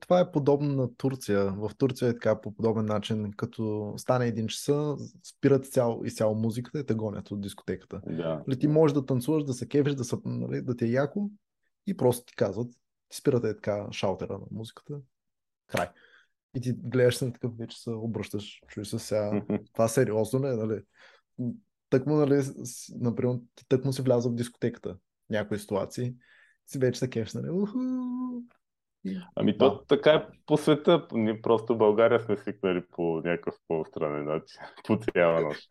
Това 0.00 0.20
е 0.20 0.32
подобно 0.32 0.74
на 0.74 0.96
Турция. 0.96 1.44
В 1.44 1.70
Турция 1.78 2.08
е 2.08 2.12
така 2.12 2.40
по 2.40 2.54
подобен 2.54 2.86
начин, 2.86 3.32
като 3.36 3.94
стане 3.96 4.26
един 4.26 4.48
часа, 4.48 4.96
спират 5.24 5.66
цяло, 5.66 6.04
и 6.04 6.10
цяло 6.10 6.34
музиката 6.34 6.78
и 6.78 6.86
те 6.86 6.94
гонят 6.94 7.30
от 7.30 7.40
дискотеката. 7.40 8.00
Да. 8.06 8.44
Нали, 8.46 8.58
ти 8.58 8.68
можеш 8.68 8.94
да 8.94 9.06
танцуваш, 9.06 9.44
да 9.44 9.52
се 9.52 9.68
кефиш, 9.68 9.94
да, 9.94 10.04
са, 10.04 10.18
нали, 10.24 10.62
да 10.62 10.76
ти 10.76 10.84
е 10.84 10.88
яко 10.88 11.30
и 11.86 11.96
просто 11.96 12.24
ти 12.26 12.36
казват, 12.36 12.68
ти 13.08 13.16
спирате 13.16 13.54
така 13.54 13.88
шалтера 13.92 14.32
на 14.32 14.46
музиката. 14.50 15.00
Край. 15.66 15.88
И 16.54 16.60
ти 16.60 16.72
гледаш 16.72 17.20
на 17.20 17.32
такъв 17.32 17.56
вече 17.56 17.82
се 17.82 17.90
обръщаш, 17.90 18.60
чуеш 18.68 18.88
се 18.88 18.98
сега. 18.98 19.42
Това 19.72 19.88
сериозно 19.88 20.44
ли 20.44 20.46
е, 20.46 20.52
нали? 20.52 20.80
Тъкмо, 21.90 22.16
нали, 22.16 22.42
например, 22.94 23.38
ти 23.54 23.68
тъкмо 23.68 23.92
си 23.92 24.02
вляза 24.02 24.30
в 24.30 24.34
дискотеката 24.34 24.94
в 24.94 25.30
някои 25.30 25.58
ситуации, 25.58 26.14
си 26.66 26.78
вече 26.78 26.98
се 26.98 27.10
кеш, 27.10 27.34
нали? 27.34 27.50
Уху! 27.50 27.78
Ами 29.34 29.58
то 29.58 29.84
така 29.84 30.10
е 30.10 30.26
по 30.46 30.56
света. 30.56 31.06
Ние 31.12 31.40
просто 31.40 31.74
в 31.74 31.78
България 31.78 32.20
сме 32.20 32.36
свикнали 32.36 32.86
по 32.86 33.20
някакъв 33.24 33.54
по-странен 33.68 34.24
начин. 34.24 34.60
По 34.86 34.98
цяла 34.98 35.40
нощ. 35.40 35.68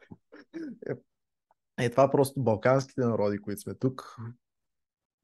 Е, 0.90 1.86
е, 1.86 1.90
това 1.90 2.12
просто 2.12 2.44
балканските 2.44 3.02
народи, 3.02 3.38
които 3.38 3.62
сме 3.62 3.74
тук. 3.74 4.18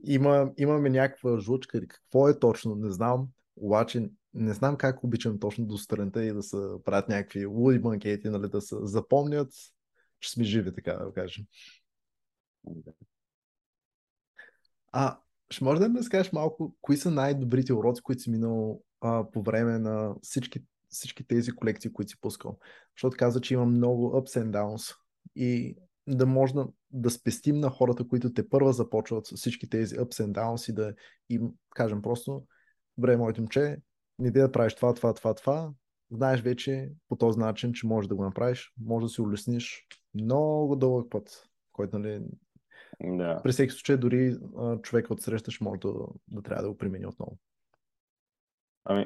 Има, 0.05 0.51
имаме 0.57 0.89
някаква 0.89 1.39
жучка 1.39 1.77
или 1.77 1.87
какво 1.87 2.29
е 2.29 2.39
точно, 2.39 2.75
не 2.75 2.91
знам. 2.91 3.27
Обаче 3.55 4.09
не 4.33 4.53
знам 4.53 4.77
как 4.77 5.03
обичам 5.03 5.39
точно 5.39 5.65
до 5.65 5.77
сутринта 5.77 6.25
и 6.25 6.33
да 6.33 6.43
се 6.43 6.57
правят 6.85 7.09
някакви 7.09 7.45
луди 7.45 7.79
банкети, 7.79 8.29
нали, 8.29 8.49
да 8.49 8.61
се 8.61 8.75
запомнят, 8.81 9.53
че 10.19 10.31
сме 10.31 10.43
живи, 10.43 10.73
така 10.73 10.93
да 10.93 11.13
кажем. 11.13 11.45
А, 14.91 15.19
ще 15.49 15.63
може 15.63 15.81
да 15.81 15.89
ми 15.89 15.99
разкажеш 15.99 16.31
малко, 16.31 16.75
кои 16.81 16.97
са 16.97 17.11
най-добрите 17.11 17.73
уроци, 17.73 18.01
които 18.01 18.21
си 18.21 18.29
минал 18.29 18.81
а, 19.01 19.31
по 19.31 19.43
време 19.43 19.79
на 19.79 20.15
всички, 20.21 20.65
всички 20.89 21.27
тези 21.27 21.51
колекции, 21.51 21.93
които 21.93 22.09
си 22.09 22.21
пускал? 22.21 22.59
Защото 22.97 23.17
каза, 23.17 23.41
че 23.41 23.53
има 23.53 23.65
много 23.65 24.11
ups 24.11 24.43
and 24.43 24.51
downs. 24.51 24.95
И 25.35 25.77
да 26.07 26.25
може 26.25 26.53
да, 26.53 26.67
да 26.91 27.09
спестим 27.09 27.59
на 27.59 27.69
хората, 27.69 28.07
които 28.07 28.33
те 28.33 28.49
първа 28.49 28.73
започват 28.73 29.25
с 29.27 29.35
всички 29.35 29.69
тези 29.69 29.95
ups 29.95 30.25
and 30.25 30.31
downs 30.31 30.71
и 30.71 30.73
да 30.73 30.93
им 31.29 31.51
кажем 31.69 32.01
просто, 32.01 32.43
добре, 32.97 33.17
моето 33.17 33.41
момче, 33.41 33.77
не 34.19 34.31
да 34.31 34.51
правиш 34.51 34.75
това, 34.75 34.93
това, 34.93 35.13
това, 35.13 35.33
това, 35.33 35.73
знаеш 36.11 36.41
вече 36.41 36.91
по 37.07 37.15
този 37.15 37.39
начин, 37.39 37.73
че 37.73 37.87
можеш 37.87 38.07
да 38.07 38.15
го 38.15 38.23
направиш, 38.23 38.73
може 38.81 39.03
да 39.03 39.09
си 39.09 39.21
улесниш 39.21 39.87
много 40.15 40.75
дълъг 40.75 41.11
път, 41.11 41.49
който 41.71 41.99
нали, 41.99 42.21
да. 43.03 43.41
при 43.43 43.51
всеки 43.51 43.73
случай 43.73 43.97
дори 43.97 44.35
човек 44.81 45.11
от 45.11 45.21
срещаш 45.21 45.61
може 45.61 45.79
да, 45.79 45.93
да 46.27 46.41
трябва 46.41 46.63
да 46.63 46.69
го 46.69 46.77
примени 46.77 47.05
отново. 47.05 47.37
Ами, 48.85 49.05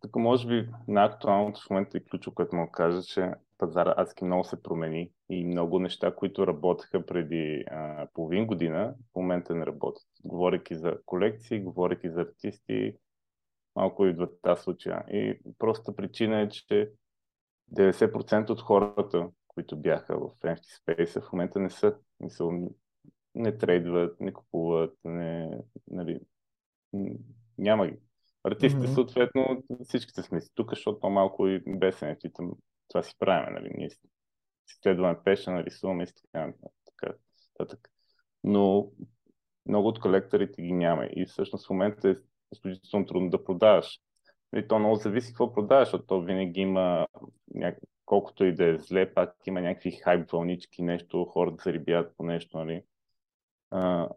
тук 0.00 0.16
може 0.16 0.48
би 0.48 0.68
най-актуалното 0.88 1.60
в 1.66 1.70
момента 1.70 1.98
е 1.98 2.00
ключо, 2.00 2.34
което 2.34 2.56
му 2.56 2.70
кажа, 2.70 3.02
че 3.02 3.30
пазара 3.58 3.94
адски 3.96 4.24
много 4.24 4.44
се 4.44 4.62
промени 4.62 5.10
и 5.28 5.44
много 5.44 5.78
неща, 5.78 6.14
които 6.14 6.46
работеха 6.46 7.06
преди 7.06 7.64
а, 7.70 8.06
половин 8.14 8.46
година, 8.46 8.94
в 9.12 9.16
момента 9.16 9.54
не 9.54 9.66
работят. 9.66 10.06
Говорейки 10.24 10.74
за 10.74 10.96
колекции, 11.06 11.60
говорейки 11.60 12.10
за 12.10 12.20
артисти, 12.20 12.96
малко 13.76 14.06
идват 14.06 14.42
тази 14.42 14.62
случая. 14.62 15.04
И 15.08 15.40
простата 15.58 15.96
причина 15.96 16.40
е, 16.40 16.48
че 16.48 16.90
90% 17.74 18.50
от 18.50 18.60
хората, 18.60 19.30
които 19.48 19.76
бяха 19.76 20.18
в 20.18 20.30
NFT 20.40 20.64
Space, 20.86 21.20
в 21.20 21.32
момента 21.32 21.58
не 21.58 21.70
са, 21.70 21.96
не, 22.20 22.30
са, 22.30 22.44
не 23.34 23.58
трейдват, 23.58 24.20
не 24.20 24.32
купуват, 24.32 24.94
не, 25.04 25.58
нали, 25.86 26.20
няма 27.58 27.86
ги. 27.86 27.96
Артистите, 28.44 28.86
mm-hmm. 28.86 28.94
съответно, 28.94 29.62
всичките 29.84 30.22
сме 30.22 30.40
си 30.40 30.50
тук, 30.54 30.70
защото 30.70 31.10
малко 31.10 31.46
и 31.46 31.62
без 31.66 32.00
NFT 32.00 32.56
това 32.88 33.02
си 33.02 33.14
правим, 33.18 33.54
нали? 33.54 33.70
Ние 33.76 33.90
си 33.90 33.98
следваме 34.82 35.18
пеша, 35.24 35.50
нарисуваме 35.50 36.02
и 36.02 36.06
така, 36.06 36.52
така, 36.86 37.14
така. 37.58 37.90
Но 38.44 38.90
много 39.66 39.88
от 39.88 40.00
колекторите 40.00 40.62
ги 40.62 40.72
няма 40.72 41.06
и 41.06 41.26
всъщност 41.26 41.66
в 41.66 41.70
момента 41.70 42.08
е 42.08 42.16
изключително 42.52 43.06
трудно 43.06 43.30
да 43.30 43.44
продаваш. 43.44 44.00
И 44.56 44.68
то 44.68 44.78
много 44.78 44.96
зависи 44.96 45.28
какво 45.28 45.52
продаваш, 45.52 45.88
защото 45.88 46.06
то 46.06 46.20
винаги 46.20 46.60
има, 46.60 47.06
колкото 48.04 48.44
и 48.44 48.54
да 48.54 48.64
е 48.64 48.78
зле, 48.78 49.14
пак 49.14 49.34
има 49.46 49.60
някакви 49.60 49.90
хайп 49.90 50.30
вълнички, 50.30 50.82
нещо, 50.82 51.24
хората 51.24 51.62
се 51.62 51.72
рибят 51.72 52.16
по 52.16 52.24
нещо, 52.24 52.58
нали. 52.58 52.82
А, 53.70 54.08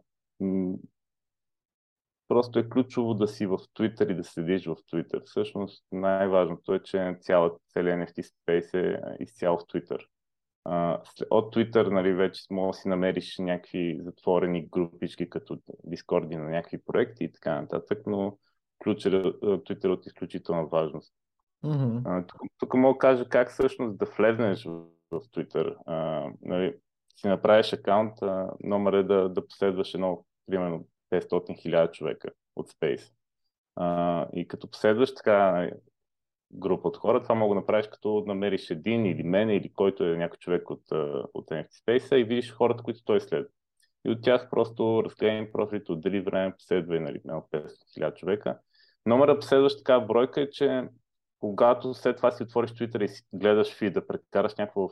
просто 2.28 2.58
е 2.58 2.68
ключово 2.68 3.14
да 3.14 3.28
си 3.28 3.46
в 3.46 3.58
Twitter 3.58 4.12
и 4.12 4.14
да 4.14 4.24
следиш 4.24 4.66
в 4.66 4.76
Twitter. 4.76 5.22
Всъщност 5.24 5.84
най-важното 5.92 6.74
е, 6.74 6.82
че 6.82 7.16
цялата, 7.20 7.58
целият 7.68 8.08
NFT 8.08 8.22
Space 8.22 8.74
е 8.74 9.22
изцяло 9.22 9.58
в 9.58 9.62
Twitter. 9.62 10.06
От 11.30 11.54
Twitter 11.54 11.90
нали, 11.90 12.12
вече 12.12 12.42
може 12.50 12.76
да 12.76 12.80
си 12.82 12.88
намериш 12.88 13.38
някакви 13.38 14.00
затворени 14.02 14.66
групички 14.66 15.30
като 15.30 15.58
Discord 15.86 16.36
на 16.36 16.50
някакви 16.50 16.78
проекти 16.86 17.24
и 17.24 17.32
така 17.32 17.60
нататък, 17.60 18.02
но 18.06 18.38
ключ 18.84 19.04
е 19.04 19.10
Twitter 19.10 19.88
от 19.88 20.06
изключителна 20.06 20.66
важност. 20.66 21.14
Mm-hmm. 21.64 22.28
тук, 22.28 22.40
тук 22.58 22.74
мога 22.74 22.94
да 22.94 22.98
кажа 22.98 23.28
как 23.28 23.50
всъщност 23.50 23.98
да 23.98 24.04
влезнеш 24.04 24.64
в, 24.64 24.82
в 25.10 25.20
Twitter. 25.20 25.76
А, 25.86 26.28
нали, 26.42 26.74
си 27.16 27.28
направиш 27.28 27.72
акаунт, 27.72 28.22
а, 28.22 28.50
номер 28.60 28.92
е 28.92 29.02
да, 29.02 29.28
да 29.28 29.46
последваш 29.46 29.94
едно, 29.94 30.24
примерно 30.46 30.86
500 31.10 31.60
хиляди 31.60 31.92
човека 31.92 32.30
от 32.56 32.70
Space. 32.70 33.12
А, 33.76 34.26
и 34.32 34.48
като 34.48 34.70
последваш 34.70 35.14
така 35.14 35.70
група 36.52 36.88
от 36.88 36.96
хора, 36.96 37.22
това 37.22 37.34
мога 37.34 37.54
да 37.54 37.60
направиш 37.60 37.86
като 37.86 38.24
намериш 38.26 38.70
един 38.70 39.06
или 39.06 39.22
мен, 39.22 39.50
или 39.50 39.72
който 39.72 40.04
е 40.04 40.16
някой 40.16 40.38
човек 40.38 40.70
от, 40.70 40.92
от 41.34 41.50
NFT 41.50 41.70
Space 41.86 42.14
и 42.14 42.24
видиш 42.24 42.52
хората, 42.52 42.82
които 42.82 43.04
той 43.04 43.20
следва. 43.20 43.48
И 44.06 44.10
от 44.10 44.22
тях 44.22 44.50
просто 44.50 45.02
разгледам 45.04 45.46
профилите, 45.52 45.92
отдели 45.92 46.20
време, 46.20 46.54
последва 46.58 46.96
и 46.96 47.00
нали, 47.00 47.20
500 47.20 47.94
хиляди 47.94 48.16
човека. 48.16 48.58
Номера 49.06 49.38
последващ 49.38 49.78
така 49.78 50.00
бройка 50.00 50.40
е, 50.40 50.50
че 50.50 50.88
когато 51.40 51.94
след 51.94 52.16
това 52.16 52.30
си 52.30 52.42
отвориш 52.42 52.70
Twitter 52.70 53.04
и 53.04 53.08
си 53.08 53.22
гледаш 53.32 53.74
фида, 53.74 54.06
прекараш 54.06 54.54
някакво 54.54 54.88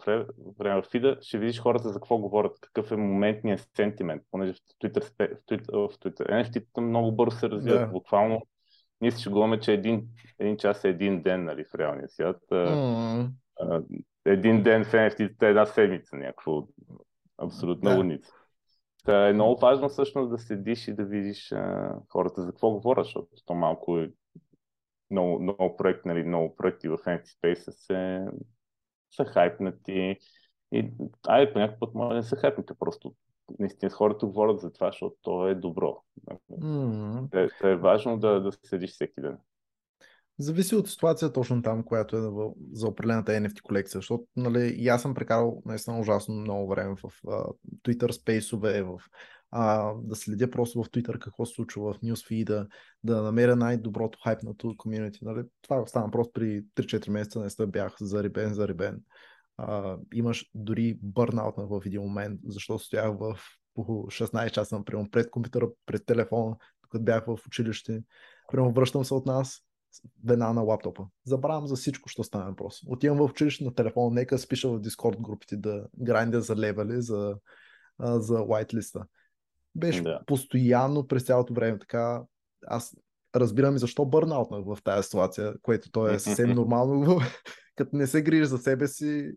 време 0.58 0.82
в 0.82 0.90
фида, 0.90 1.18
ще 1.20 1.38
видиш 1.38 1.60
хората 1.60 1.88
за 1.88 1.94
какво 1.94 2.18
говорят, 2.18 2.58
какъв 2.60 2.92
е 2.92 2.96
моментният 2.96 3.68
сентимент, 3.76 4.22
понеже 4.30 4.52
в 4.52 4.56
Twitter, 4.56 5.04
в 5.04 5.12
Twitter, 5.16 5.88
в 5.88 5.98
Twitter 5.98 6.30
NFT-та 6.30 6.80
много 6.80 7.12
бързо 7.12 7.38
се 7.38 7.50
развиват, 7.50 7.80
yeah. 7.80 7.92
буквално 7.92 8.42
ние 9.02 9.10
си 9.10 9.22
шегуваме, 9.22 9.60
че 9.60 9.72
един, 9.72 10.08
един 10.38 10.56
час 10.56 10.84
е 10.84 10.88
един 10.88 11.22
ден 11.22 11.44
нали, 11.44 11.64
в 11.64 11.74
реалния 11.74 12.08
свят. 12.08 12.40
Mm. 12.50 13.28
един 14.24 14.62
ден 14.62 14.84
в 14.84 14.92
NFT 14.92 15.42
е 15.42 15.46
една 15.46 15.66
седмица, 15.66 16.16
някакво 16.16 16.66
абсолютна 17.38 17.90
yeah. 17.90 17.96
луница. 17.96 18.32
Та 19.04 19.28
е 19.28 19.32
много 19.32 19.60
важно 19.60 19.88
всъщност 19.88 20.30
да 20.30 20.38
седиш 20.38 20.88
и 20.88 20.94
да 20.94 21.04
видиш 21.04 21.52
а, 21.52 21.94
хората 22.08 22.42
за 22.42 22.48
какво 22.48 22.70
говорят, 22.70 23.04
защото 23.04 23.28
то 23.46 23.54
малко 23.54 23.98
е 23.98 24.10
много, 25.10 25.40
много 25.40 25.76
проекти, 25.76 26.08
нали, 26.08 26.24
много 26.24 26.56
проекти 26.56 26.88
в 26.88 26.98
NFT 26.98 27.24
Space 27.24 27.70
са, 27.70 28.26
са 29.10 29.24
хайпнати. 29.24 30.16
И, 30.72 30.92
айде, 31.28 31.52
по 31.52 31.58
някакъв 31.58 31.80
път 31.80 31.94
може 31.94 32.08
да 32.08 32.14
не 32.14 32.22
са 32.22 32.36
хайпнати, 32.36 32.72
просто 32.78 33.14
наистина 33.58 33.90
хората 33.90 34.26
говорят 34.26 34.60
за 34.60 34.72
това, 34.72 34.86
защото 34.86 35.16
то 35.22 35.48
е 35.48 35.54
добро. 35.54 36.02
Mm-hmm. 36.50 37.50
Е, 37.64 37.70
е 37.70 37.76
важно 37.76 38.18
да, 38.18 38.40
да 38.40 38.52
седиш 38.64 38.90
всеки 38.90 39.20
ден. 39.20 39.38
Зависи 40.38 40.76
от 40.76 40.88
ситуация 40.88 41.32
точно 41.32 41.62
там, 41.62 41.84
която 41.84 42.16
е 42.16 42.20
за 42.72 42.88
определената 42.88 43.32
NFT 43.32 43.60
колекция, 43.60 43.98
защото 43.98 44.24
нали, 44.36 44.74
и 44.78 44.88
аз 44.88 45.02
съм 45.02 45.14
прекарал 45.14 45.62
наистина 45.66 46.00
ужасно 46.00 46.34
много 46.34 46.68
време 46.68 46.94
в 46.96 47.02
uh, 47.02 47.54
Twitter 47.84 48.10
спейсове, 48.10 48.82
в 48.82 48.98
а, 49.54 49.92
да 50.02 50.16
следя 50.16 50.50
просто 50.50 50.82
в 50.82 50.86
Twitter 50.86 51.18
какво 51.18 51.46
се 51.46 51.54
случва 51.54 51.92
в 51.92 52.00
Newsfeed, 52.00 52.66
да, 53.04 53.22
намеря 53.22 53.56
най-доброто 53.56 54.18
хайпнато 54.24 54.74
комьюнити. 54.76 55.24
Нали? 55.24 55.42
Това 55.62 55.86
стана 55.86 56.10
просто 56.10 56.32
при 56.32 56.62
3-4 56.76 57.10
месеца, 57.10 57.40
наистина 57.40 57.66
бях 57.68 57.96
за 58.00 58.22
рибен, 58.22 58.54
за 58.54 58.68
рибен. 58.68 59.00
А, 59.62 59.98
имаш 60.14 60.50
дори 60.54 60.98
бърнаут 61.02 61.54
в 61.58 61.82
един 61.86 62.02
момент, 62.02 62.40
защото 62.46 62.84
стоях 62.84 63.18
в 63.18 63.38
по 63.74 63.82
16 63.82 64.50
часа, 64.50 64.78
например, 64.78 65.10
пред 65.10 65.30
компютъра, 65.30 65.68
пред 65.86 66.06
телефона, 66.06 66.56
докато 66.82 67.04
бях 67.04 67.24
в 67.26 67.38
училище. 67.46 68.02
Прямо 68.52 68.72
връщам 68.72 69.04
се 69.04 69.14
от 69.14 69.26
нас, 69.26 69.60
веднага 70.24 70.52
на 70.52 70.60
лаптопа. 70.60 71.04
Забравям 71.26 71.66
за 71.66 71.76
всичко, 71.76 72.08
що 72.08 72.24
стане 72.24 72.56
просто. 72.56 72.86
Отивам 72.90 73.18
в 73.18 73.30
училище 73.30 73.64
на 73.64 73.74
телефона, 73.74 74.14
нека 74.14 74.38
спиша 74.38 74.68
в 74.68 74.80
Discord 74.80 75.20
групите 75.20 75.56
да 75.56 75.86
грандя 75.98 76.40
за 76.40 76.56
левели, 76.56 77.02
за, 77.02 77.36
за 78.00 78.38
whitelist 78.38 79.04
беше 79.74 80.02
да. 80.02 80.20
постоянно 80.26 81.06
през 81.06 81.22
цялото 81.22 81.54
време 81.54 81.78
така. 81.78 82.22
Аз 82.66 82.96
разбирам 83.36 83.76
и 83.76 83.78
защо 83.78 84.04
бърнаутнах 84.04 84.64
в 84.64 84.78
тази 84.84 85.04
ситуация, 85.04 85.54
което 85.62 85.90
то 85.90 86.08
е 86.08 86.18
съвсем 86.18 86.50
нормално. 86.50 87.20
Като 87.76 87.96
не 87.96 88.06
се 88.06 88.22
грижиш 88.22 88.46
за 88.46 88.58
себе 88.58 88.88
си, 88.88 89.32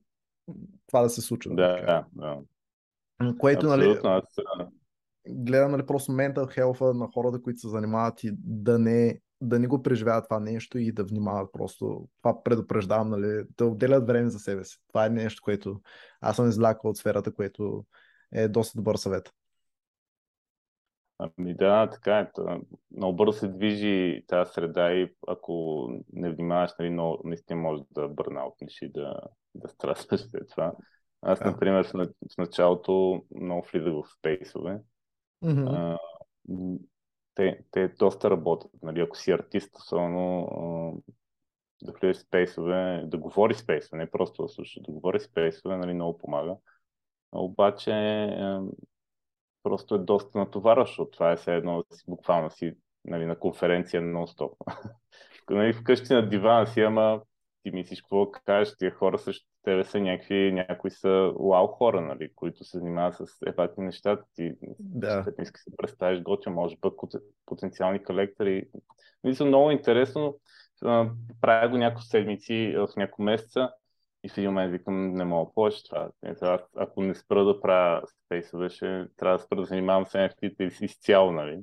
това 0.88 1.02
да 1.02 1.10
се 1.10 1.22
случва. 1.22 1.56
Да, 1.56 1.82
да, 1.86 2.06
да. 2.12 2.42
Което, 3.40 3.68
нали, 3.68 3.84
Абсолютно, 3.84 4.10
нали, 4.10 4.22
аз... 4.24 4.70
гледам 5.28 5.72
нали, 5.72 5.86
просто 5.86 6.12
mental 6.12 6.60
health 6.60 6.94
на 6.94 7.08
хората, 7.14 7.42
които 7.42 7.60
се 7.60 7.70
занимават 7.70 8.24
и 8.24 8.32
да 8.38 8.80
не, 8.80 9.22
да 9.42 9.60
не 9.60 9.68
го 9.68 9.84
преживяват 9.84 10.24
това 10.24 10.40
нещо 10.40 10.78
и 10.78 10.92
да 10.92 11.04
внимават 11.04 11.52
просто. 11.54 12.08
Това 12.22 12.44
предупреждавам, 12.44 13.10
нали, 13.10 13.44
да 13.58 13.66
отделят 13.66 14.08
време 14.08 14.30
за 14.30 14.40
себе 14.40 14.64
си. 14.64 14.78
Това 14.88 15.06
е 15.06 15.10
нещо, 15.10 15.42
което 15.44 15.82
аз 16.22 16.36
съм 16.36 16.50
излякал 16.50 16.90
от 16.90 16.98
сферата, 16.98 17.34
което 17.34 17.86
е 18.32 18.48
доста 18.48 18.78
добър 18.78 18.96
съвет. 18.96 19.34
Ами 21.18 21.56
да, 21.56 21.90
така 21.90 22.20
е. 22.20 22.32
Много 22.98 23.16
бързо 23.16 23.40
се 23.40 23.48
движи 23.48 24.24
тази 24.28 24.52
среда 24.54 24.92
и 24.92 25.14
ако 25.28 25.88
не 26.14 26.32
внимаваш, 26.32 26.72
нали, 26.80 26.90
много, 26.90 27.22
наистина 27.24 27.60
може 27.60 27.84
да 27.92 28.08
бърнаутнеш 28.08 28.82
и 28.82 28.92
да, 28.92 29.20
да 29.56 29.68
страстваш 29.70 30.22
след 30.22 30.50
това. 30.50 30.74
Аз, 31.22 31.40
да. 31.40 31.46
например, 31.46 31.88
в, 31.94 32.08
началото 32.38 33.24
много 33.36 33.68
влизах 33.72 33.94
в 33.94 34.14
спейсове. 34.20 34.80
Mm-hmm. 35.44 35.70
А, 35.70 35.98
те, 37.36 37.60
те 37.72 37.88
доста 37.88 38.30
работят. 38.30 38.72
Нали? 38.82 39.02
Ако 39.02 39.18
си 39.18 39.32
артист, 39.32 39.78
особено 39.78 41.04
да 41.84 41.92
влизаш 41.92 42.18
спейсове, 42.18 43.04
да 43.06 43.18
говори 43.18 43.54
спейсове, 43.54 43.98
не 43.98 44.12
просто 44.12 44.44
да 44.44 44.50
слушаш, 44.50 44.84
да 44.84 44.92
говори 44.92 45.20
спейсове, 45.20 45.78
нали, 45.78 45.94
много 45.94 46.18
помага. 46.18 46.56
Обаче 47.32 47.92
просто 49.64 49.96
е 49.96 50.00
доста 50.00 50.38
натоварващо. 50.38 51.06
Това 51.06 51.32
е 51.32 51.36
все 51.36 51.56
едно 51.56 51.84
си, 51.94 52.04
буквално 52.08 52.52
си 52.52 52.76
нали, 53.06 53.26
на 53.26 53.40
конференция 53.40 54.02
нон-стоп. 54.02 54.56
нали, 55.50 55.74
вкъщи 55.74 56.14
на 56.14 56.30
дивана 56.30 56.68
си, 56.68 56.82
ама 56.82 57.22
ти 57.66 57.72
мислиш 57.72 58.02
какво 58.02 58.32
кажеш, 58.32 58.76
тия 58.78 58.92
хора 58.92 59.20
също 59.20 59.48
тебе 59.64 59.84
са 59.84 60.00
някакви, 60.00 60.52
някои 60.52 60.92
са 60.92 61.34
вау 61.40 61.68
хора, 61.68 62.02
нали, 62.02 62.30
които 62.36 62.64
се 62.64 62.78
занимават 62.78 63.16
с 63.16 63.26
епатни 63.48 63.86
неща. 63.86 64.22
Ти 64.36 64.54
да. 64.80 65.26
не 65.38 65.44
искаш 65.44 65.62
да 65.66 65.72
се 65.72 65.78
представиш 65.78 66.22
готвя, 66.22 66.52
може 66.52 66.76
пък 66.82 66.94
потенциални 67.46 68.04
колектори. 68.04 68.64
Мисля, 69.24 69.46
много 69.46 69.72
интересно. 69.72 70.40
Правя 71.42 71.70
го 71.70 71.78
няколко 71.78 72.02
седмици, 72.02 72.76
в 72.78 72.88
няколко 72.98 73.22
месеца 73.22 73.72
И 74.24 74.30
в 74.30 74.38
един 74.38 74.50
момент 74.50 74.72
викам, 74.72 75.14
не 75.14 75.26
мога 75.26 75.52
повече 75.54 75.84
това. 75.84 76.10
Аз, 76.42 76.62
ако 76.76 77.04
не 77.04 77.16
спра 77.16 77.46
да 77.46 77.62
правя 77.62 78.02
спейсове, 78.26 78.70
ще 78.70 79.08
трябва 79.18 79.38
да 79.38 79.44
спра 79.44 79.58
да 79.58 79.66
занимавам 79.66 80.06
с 80.06 80.14
NFT 80.14 80.84
изцяло, 80.84 81.32
нали? 81.32 81.60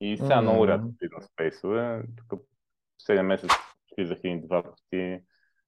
И 0.00 0.16
сега 0.16 0.28
mm-hmm. 0.28 0.40
много 0.40 0.68
рядко 0.68 0.88
на 1.16 1.22
спейсове. 1.22 2.02
Тук 2.28 2.40
7 3.08 3.22
месец 3.22 3.50
влизах 3.98 4.18
и 4.24 4.40
два 4.40 4.62
пъти, 4.62 5.20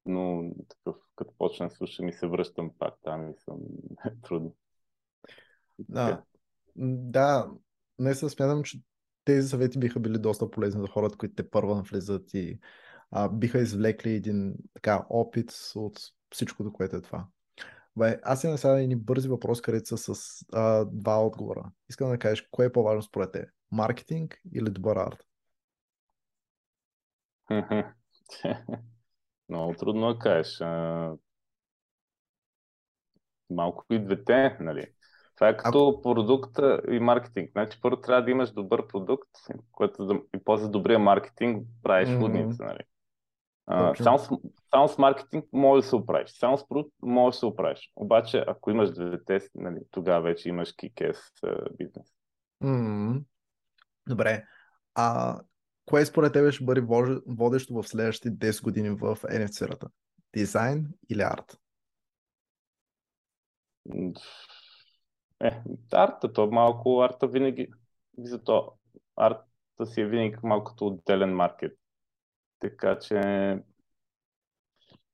но 0.07 0.51
такъв, 0.69 0.97
като 1.16 1.35
почна 1.38 1.69
да 1.69 1.75
слушам 1.75 2.09
и 2.09 2.12
се 2.12 2.27
връщам 2.27 2.71
пак 2.79 2.95
там 3.03 3.31
и 3.31 3.35
съм 3.38 3.59
трудно. 4.23 4.55
Да, 5.79 6.23
да, 6.77 7.51
не 7.99 8.14
се 8.14 8.29
смятам, 8.29 8.62
че 8.62 8.81
тези 9.25 9.49
съвети 9.49 9.79
биха 9.79 10.01
били 10.01 10.19
доста 10.19 10.51
полезни 10.51 10.81
за 10.81 10.88
хората, 10.88 11.16
които 11.16 11.35
те 11.35 11.51
първа 11.51 11.75
навлизат 11.75 12.35
и 12.35 12.59
а, 13.11 13.29
биха 13.29 13.59
извлекли 13.59 14.11
един 14.11 14.55
така 14.75 15.07
опит 15.11 15.53
от 15.75 16.01
всичкото, 16.31 16.73
което 16.73 16.97
е 16.97 17.03
това. 17.03 17.27
Бе, 17.97 18.21
аз 18.23 18.45
имам 18.45 18.59
сега 18.59 18.81
едни 18.81 18.97
бързи 18.97 19.29
въпроси, 19.29 19.62
където 19.62 19.97
са 19.97 20.14
с 20.14 20.45
а, 20.53 20.85
два 20.85 21.27
отговора. 21.27 21.71
Искам 21.88 22.11
да 22.11 22.19
кажеш, 22.19 22.49
кое 22.51 22.66
е 22.66 22.73
по-важно 22.73 23.03
според 23.03 23.33
те? 23.33 23.47
Маркетинг 23.73 24.40
или 24.55 24.71
добър 24.71 24.97
арт? 24.97 25.27
Много 29.49 29.75
трудно 29.75 30.12
да 30.12 30.19
кажеш. 30.19 30.61
Малко 33.51 33.85
и 33.90 33.99
двете, 33.99 34.57
нали? 34.61 34.87
Това 35.35 35.49
е 35.49 35.57
като 35.57 35.88
Ако... 35.88 36.03
продукт 36.03 36.59
и 36.90 36.99
маркетинг. 36.99 37.51
Значи 37.53 37.79
първо 37.83 38.01
трябва 38.01 38.23
да 38.23 38.31
имаш 38.31 38.51
добър 38.51 38.87
продукт, 38.87 39.31
който 39.73 40.07
да... 40.07 40.14
и 40.14 40.45
после 40.45 40.69
добрия 40.69 40.99
маркетинг 40.99 41.66
правиш 41.83 42.09
mm-hmm. 42.09 42.23
лудница, 42.23 42.64
нали? 42.64 42.81
А, 43.66 43.95
само, 43.95 44.19
с, 44.19 44.29
само 44.71 44.88
с 44.88 44.99
маркетинг 44.99 45.45
може 45.53 45.83
да 45.83 45.88
се 45.88 45.97
оправиш. 45.97 46.31
Само 46.31 46.59
с 46.59 46.69
продукт 46.69 46.93
може 47.03 47.35
да 47.35 47.38
се 47.38 47.47
оправиш. 47.47 47.93
Обаче, 47.97 48.45
ако 48.47 48.71
имаш 48.71 48.90
двете, 48.90 49.40
нали, 49.55 49.79
тогава 49.90 50.21
вече 50.21 50.49
имаш 50.49 50.73
кикес 50.73 51.19
бизнес. 51.79 52.07
Mm-hmm. 52.62 53.23
Добре. 54.09 54.45
А 54.95 55.40
кое 55.90 56.07
според 56.07 56.33
тебе 56.33 56.53
ще 56.53 56.64
бъде 56.64 56.81
водещо 57.26 57.74
в 57.74 57.88
следващите 57.88 58.31
10 58.31 58.62
години 58.62 58.90
в 58.90 59.16
NFT-рата? 59.16 59.88
Дизайн 60.37 60.87
или 61.09 61.22
арт? 61.22 61.59
Е, 65.40 65.62
арта, 65.92 66.33
то 66.33 66.46
малко 66.46 67.00
арта 67.00 67.29
винаги, 67.29 67.68
зато 68.18 68.72
арта 69.16 69.87
си 69.87 70.00
е 70.00 70.07
винаги 70.07 70.37
малко 70.42 70.64
като 70.64 70.87
отделен 70.87 71.35
маркет. 71.35 71.79
Така 72.59 72.98
че 72.98 73.18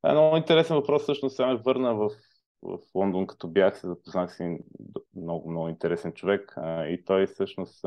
е 0.04 0.12
много 0.12 0.36
интересен 0.36 0.76
въпрос, 0.76 1.02
всъщност 1.02 1.36
сега 1.36 1.48
ме 1.48 1.56
върна 1.56 1.94
в, 1.94 2.10
в 2.62 2.78
Лондон, 2.94 3.26
като 3.26 3.48
бях 3.48 3.78
се 3.78 3.86
запознах 3.86 4.36
с 4.36 4.44
много, 5.16 5.50
много 5.50 5.68
интересен 5.68 6.12
човек 6.12 6.54
и 6.64 7.02
той 7.06 7.26
всъщност 7.26 7.84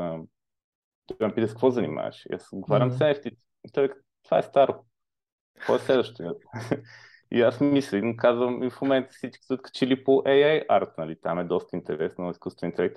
той 1.18 1.28
ме 1.28 1.34
пита 1.34 1.48
с 1.48 1.50
какво 1.50 1.70
занимаваш. 1.70 2.26
И 2.26 2.34
аз 2.34 2.48
отговарям 2.52 2.90
mm-hmm. 2.90 3.14
с 3.14 3.22
NFT. 3.22 3.36
Той 3.72 3.90
това 4.24 4.38
е 4.38 4.42
старо. 4.42 4.84
Какво 5.54 5.74
е 5.74 5.78
следващото? 5.78 6.34
И 7.32 7.42
аз 7.42 7.60
мисля, 7.60 8.16
казвам, 8.16 8.62
и 8.62 8.70
в 8.70 8.80
момента 8.80 9.12
всички 9.12 9.44
са 9.46 9.54
откачили 9.54 10.04
по 10.04 10.12
AI 10.12 10.64
арт, 10.68 10.98
нали? 10.98 11.16
Там 11.20 11.38
е 11.38 11.44
доста 11.44 11.76
интересно, 11.76 12.30
изкуствен 12.30 12.70
интелект. 12.70 12.96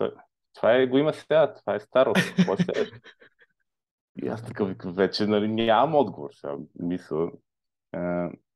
Това 0.54 0.74
е, 0.74 0.88
го 0.88 0.98
има 0.98 1.14
сега, 1.14 1.54
това 1.54 1.76
е 1.76 1.80
старо. 1.80 2.14
Какво 2.38 2.54
е 2.54 2.58
И 4.24 4.28
аз 4.28 4.42
викам, 4.42 4.76
вече 4.86 5.26
нали, 5.26 5.48
нямам 5.48 5.96
отговор. 5.96 6.30
Сега 6.34 6.56
мисля. 6.80 7.32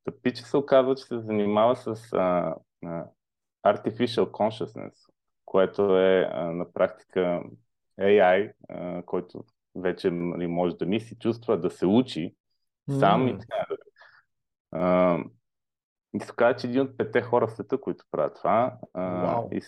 Та 0.04 0.12
пича 0.22 0.44
се 0.44 0.58
оказва, 0.58 0.96
че 0.96 1.04
се 1.04 1.20
занимава 1.20 1.76
с 1.76 2.14
а, 2.14 2.56
а, 2.86 3.06
Artificial 3.66 4.32
Consciousness, 4.32 5.10
което 5.46 5.98
е 5.98 6.30
а, 6.32 6.44
на 6.44 6.74
практика 6.74 7.44
AI, 8.00 8.52
а, 8.70 9.04
който 9.06 9.44
вече 9.76 10.12
нали, 10.12 10.48
може 10.48 10.76
да 10.76 10.86
мисли, 10.86 11.16
чувства, 11.16 11.60
да 11.60 11.70
се 11.70 11.86
учи 11.86 12.36
сам 13.00 13.28
mm. 13.28 13.36
и 13.36 13.40
така. 13.40 13.66
А, 14.72 15.20
и 16.14 16.20
се 16.20 16.32
казва, 16.36 16.60
че 16.60 16.68
един 16.68 16.82
от 16.82 16.98
пете 16.98 17.22
хора 17.22 17.48
в 17.48 17.52
света, 17.52 17.82
които 17.82 18.06
правят 18.12 18.36
това, 18.36 18.78
wow. 18.96 19.54
и, 19.54 19.62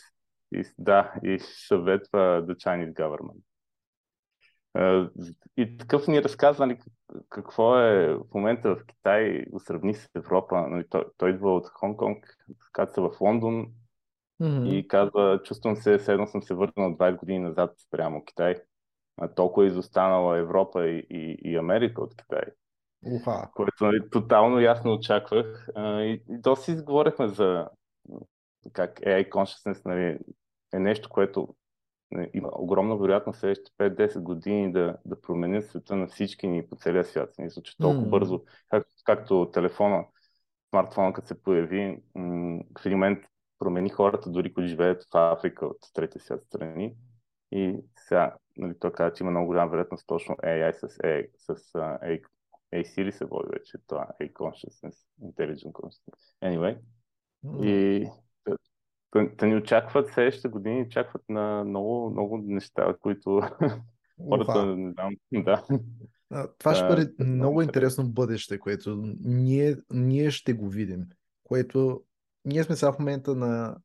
и, 0.59 0.63
да, 0.77 1.13
и 1.23 1.39
съветва 1.39 2.45
the 2.47 2.55
Chinese 2.55 2.93
government. 2.93 3.41
И 5.57 5.77
такъв 5.77 6.07
ни 6.07 6.23
разказва 6.23 6.67
нали, 6.67 6.79
какво 7.29 7.79
е 7.79 8.13
в 8.13 8.33
момента 8.33 8.75
в 8.75 8.85
Китай, 8.85 9.45
сравни 9.57 9.93
с 9.93 10.09
Европа. 10.15 10.67
Нали, 10.69 10.83
той, 10.89 11.05
той 11.17 11.29
идва 11.29 11.55
от 11.55 11.67
Хонг-Конг, 11.67 12.23
казва 12.73 12.93
се 12.93 13.01
в 13.01 13.11
Лондон 13.21 13.67
mm-hmm. 14.41 14.69
и 14.69 14.87
казва, 14.87 15.41
чувствам 15.43 15.75
се, 15.75 15.99
едно 16.07 16.27
съм 16.27 16.43
се 16.43 16.53
върнал 16.53 16.97
20 16.97 17.15
години 17.15 17.39
назад 17.39 17.73
спрямо 17.77 18.25
Китай. 18.25 18.55
А 19.21 19.27
толкова 19.27 19.65
е 19.65 19.67
изостанала 19.67 20.37
Европа 20.37 20.87
и, 20.87 21.07
и, 21.09 21.37
и 21.43 21.57
Америка 21.57 22.01
от 22.01 22.15
Китай. 22.15 22.43
Уха. 23.05 23.49
Което 23.55 23.85
нали, 23.85 24.09
тотално 24.09 24.59
ясно 24.59 24.93
очаквах. 24.93 25.67
А, 25.75 26.01
и, 26.01 26.13
и 26.29 26.37
доста 26.37 26.65
си 26.65 26.71
изговорихме 26.71 27.27
за 27.27 27.67
как 28.73 28.99
AI 28.99 29.29
consciousness 29.29 29.85
нали, 29.85 30.19
е 30.73 30.79
нещо, 30.79 31.09
което 31.09 31.55
нали, 32.11 32.29
има 32.33 32.49
огромна 32.53 32.97
вероятност 32.97 33.39
следващите 33.39 33.71
5-10 33.79 34.19
години 34.19 34.71
да, 34.71 34.97
да 35.05 35.21
промени 35.21 35.61
света 35.61 35.95
на 35.95 36.07
всички 36.07 36.47
ни 36.47 36.67
по 36.67 36.75
целия 36.75 37.05
свят. 37.05 37.29
Мисля, 37.39 37.61
че 37.61 37.77
толкова 37.77 38.05
mm. 38.05 38.09
бързо, 38.09 38.43
как, 38.69 38.87
както 39.05 39.49
телефона, 39.53 40.05
смартфона, 40.69 41.13
като 41.13 41.27
се 41.27 41.43
появи, 41.43 42.03
м- 42.15 42.59
в 42.79 42.85
един 42.85 42.97
момент 42.97 43.19
промени 43.59 43.89
хората, 43.89 44.29
дори 44.29 44.53
които 44.53 44.67
живеят 44.67 45.03
в 45.03 45.17
Африка 45.17 45.65
от 45.65 45.77
третия 45.93 46.21
свят 46.21 46.43
страни. 46.43 46.95
И 47.51 47.75
сега, 47.95 48.35
нали, 48.57 48.73
той 48.79 48.91
каза, 48.91 49.13
че 49.13 49.23
има 49.23 49.31
много 49.31 49.47
голяма 49.47 49.71
вероятност 49.71 50.07
точно 50.07 50.35
AI 50.35 50.71
с 50.71 50.87
AI, 50.87 51.27
с 51.37 51.55
uh, 51.55 52.01
AI 52.03 52.21
A-Siri 52.75 53.11
се 53.11 53.25
води 53.25 53.49
вече, 53.53 53.77
това 53.87 54.07
A 54.21 54.33
Consciousness, 54.33 54.95
Intelligent 55.23 55.71
Consciousness. 55.71 56.35
Anyway, 56.43 56.77
и 57.63 58.07
те 59.37 59.47
ни 59.47 59.55
очакват 59.55 60.09
следващите 60.09 60.47
години, 60.47 60.81
очакват 60.81 61.21
на 61.29 61.63
много, 61.63 62.09
много 62.09 62.37
неща, 62.37 62.95
които 63.01 63.41
хората 64.29 64.65
не 64.65 64.91
знам. 64.91 65.13
Да. 65.33 65.65
Това 66.57 66.75
ще 66.75 66.87
бъде 66.87 67.13
много 67.19 67.61
интересно 67.61 68.09
бъдеще, 68.09 68.59
което 68.59 69.03
ние, 69.25 69.75
ние 69.93 70.31
ще 70.31 70.53
го 70.53 70.69
видим. 70.69 71.05
Което 71.43 72.03
ние 72.49 72.63
сме 72.63 72.75
сега 72.75 72.91
в 72.91 72.99
момента 72.99 73.35
на 73.35 73.77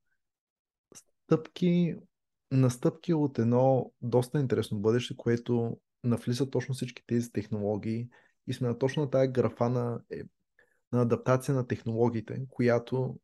стъпки, 0.95 1.97
на 2.53 2.71
стъпки 2.71 3.15
от 3.15 3.39
едно 3.39 3.93
доста 4.03 4.41
интересно 4.41 4.79
бъдеще, 4.79 5.17
което 5.17 5.81
навлиза 6.05 6.51
точно 6.51 6.75
всички 6.75 7.03
тези 7.07 7.33
технологии 7.33 8.09
и 8.47 8.53
сме 8.53 8.69
на 8.69 8.79
точно 8.79 9.11
тази 9.11 9.29
графа 9.29 9.69
на, 9.69 10.01
е, 10.11 10.23
на 10.93 11.03
адаптация 11.03 11.55
на 11.55 11.67
технологиите, 11.67 12.47
която 12.51 13.19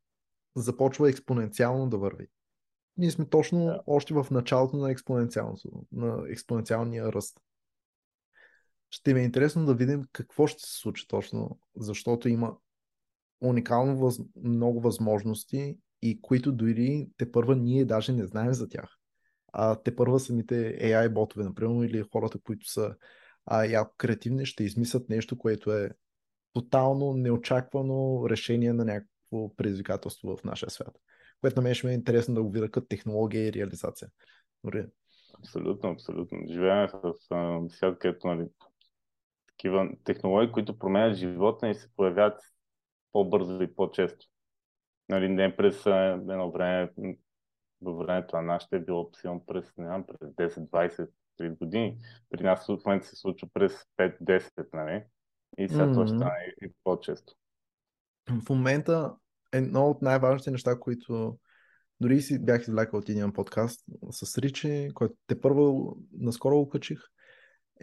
започва 0.55 1.09
експоненциално 1.09 1.89
да 1.89 1.97
върви. 1.97 2.27
Ние 2.97 3.11
сме 3.11 3.29
точно 3.29 3.59
yeah. 3.59 3.81
още 3.87 4.13
в 4.13 4.27
началото 4.31 4.77
на, 4.77 4.95
на 5.91 6.23
експоненциалния 6.29 7.13
ръст. 7.13 7.39
Ще 8.89 9.13
ми 9.13 9.19
е 9.19 9.23
интересно 9.23 9.65
да 9.65 9.75
видим 9.75 10.03
какво 10.11 10.47
ще 10.47 10.63
се 10.63 10.79
случи 10.79 11.07
точно, 11.07 11.59
защото 11.75 12.29
има 12.29 12.57
уникално 13.41 13.97
въз... 13.97 14.19
много 14.43 14.81
възможности 14.81 15.77
и 16.01 16.21
които 16.21 16.51
дори 16.51 17.09
те 17.17 17.31
първа 17.31 17.55
ние 17.55 17.85
даже 17.85 18.13
не 18.13 18.25
знаем 18.25 18.53
за 18.53 18.69
тях. 18.69 18.97
А 19.53 19.75
те 19.75 19.95
първа 19.95 20.19
самите 20.19 20.77
AI 20.79 21.13
ботове, 21.13 21.43
например, 21.43 21.85
или 21.85 22.03
хората, 22.11 22.39
които 22.39 22.71
са 22.71 22.95
а, 23.45 23.65
яко 23.65 23.93
креативни, 23.97 24.45
ще 24.45 24.63
измислят 24.63 25.09
нещо, 25.09 25.37
което 25.37 25.71
е 25.71 25.89
тотално 26.53 27.13
неочаквано 27.13 28.29
решение 28.29 28.73
на 28.73 28.85
някакво 28.85 29.55
предизвикателство 29.55 30.37
в 30.37 30.43
нашия 30.43 30.69
свят. 30.69 30.97
Което 31.41 31.55
на 31.55 31.61
мен 31.61 31.73
ще 31.73 31.87
ми 31.87 31.93
е 31.93 31.95
интересно 31.95 32.35
да 32.35 32.43
го 32.43 32.51
видя 32.51 32.71
като 32.71 32.87
технология 32.87 33.47
и 33.47 33.53
реализация. 33.53 34.07
Добре. 34.63 34.87
Абсолютно, 35.39 35.89
абсолютно. 35.89 36.37
Живеем 36.47 36.87
в 37.03 37.13
свят, 37.69 37.99
където 37.99 38.27
нали, 38.27 38.47
такива 39.47 39.89
технологии, 40.03 40.51
които 40.51 40.77
променят 40.77 41.17
живота 41.17 41.69
и 41.69 41.75
се 41.75 41.87
появяват 41.95 42.39
по-бързо 43.11 43.61
и 43.61 43.75
по-често. 43.75 44.25
Нали, 45.09 45.29
не 45.29 45.55
през 45.55 45.85
едно 45.85 46.51
време, 46.51 46.93
във 47.81 47.97
времето 47.97 48.35
на 48.35 48.41
нашите 48.41 48.75
е 48.75 48.79
било 48.79 49.09
силно 49.21 49.45
през, 49.45 49.77
не 49.77 49.85
знам, 49.85 50.05
през 50.05 50.29
10-20 50.29 51.09
30 51.41 51.57
години. 51.57 51.97
При 52.29 52.43
нас 52.43 52.65
в 52.65 52.77
момента 52.85 53.07
се 53.07 53.15
случва 53.15 53.47
през 53.53 53.73
5-10, 53.97 54.67
нали? 54.73 55.03
И 55.57 55.69
сега 55.69 55.85
mm-hmm. 55.85 55.93
това 55.93 56.07
ще 56.07 56.17
стане 56.17 56.53
и 56.61 56.71
по-често. 56.83 57.33
В 58.29 58.49
момента 58.49 59.15
едно 59.51 59.85
от 59.85 60.01
най-важните 60.01 60.51
неща, 60.51 60.79
които 60.79 61.37
дори 61.99 62.21
си 62.21 62.45
бях 62.45 62.61
извлякал 62.61 62.99
от 62.99 63.09
един 63.09 63.33
подкаст 63.33 63.85
с 64.11 64.37
Ричи, 64.37 64.91
който 64.93 65.15
те 65.27 65.41
първо 65.41 65.95
наскоро 66.11 66.55
го 66.55 66.69
качих, 66.69 66.99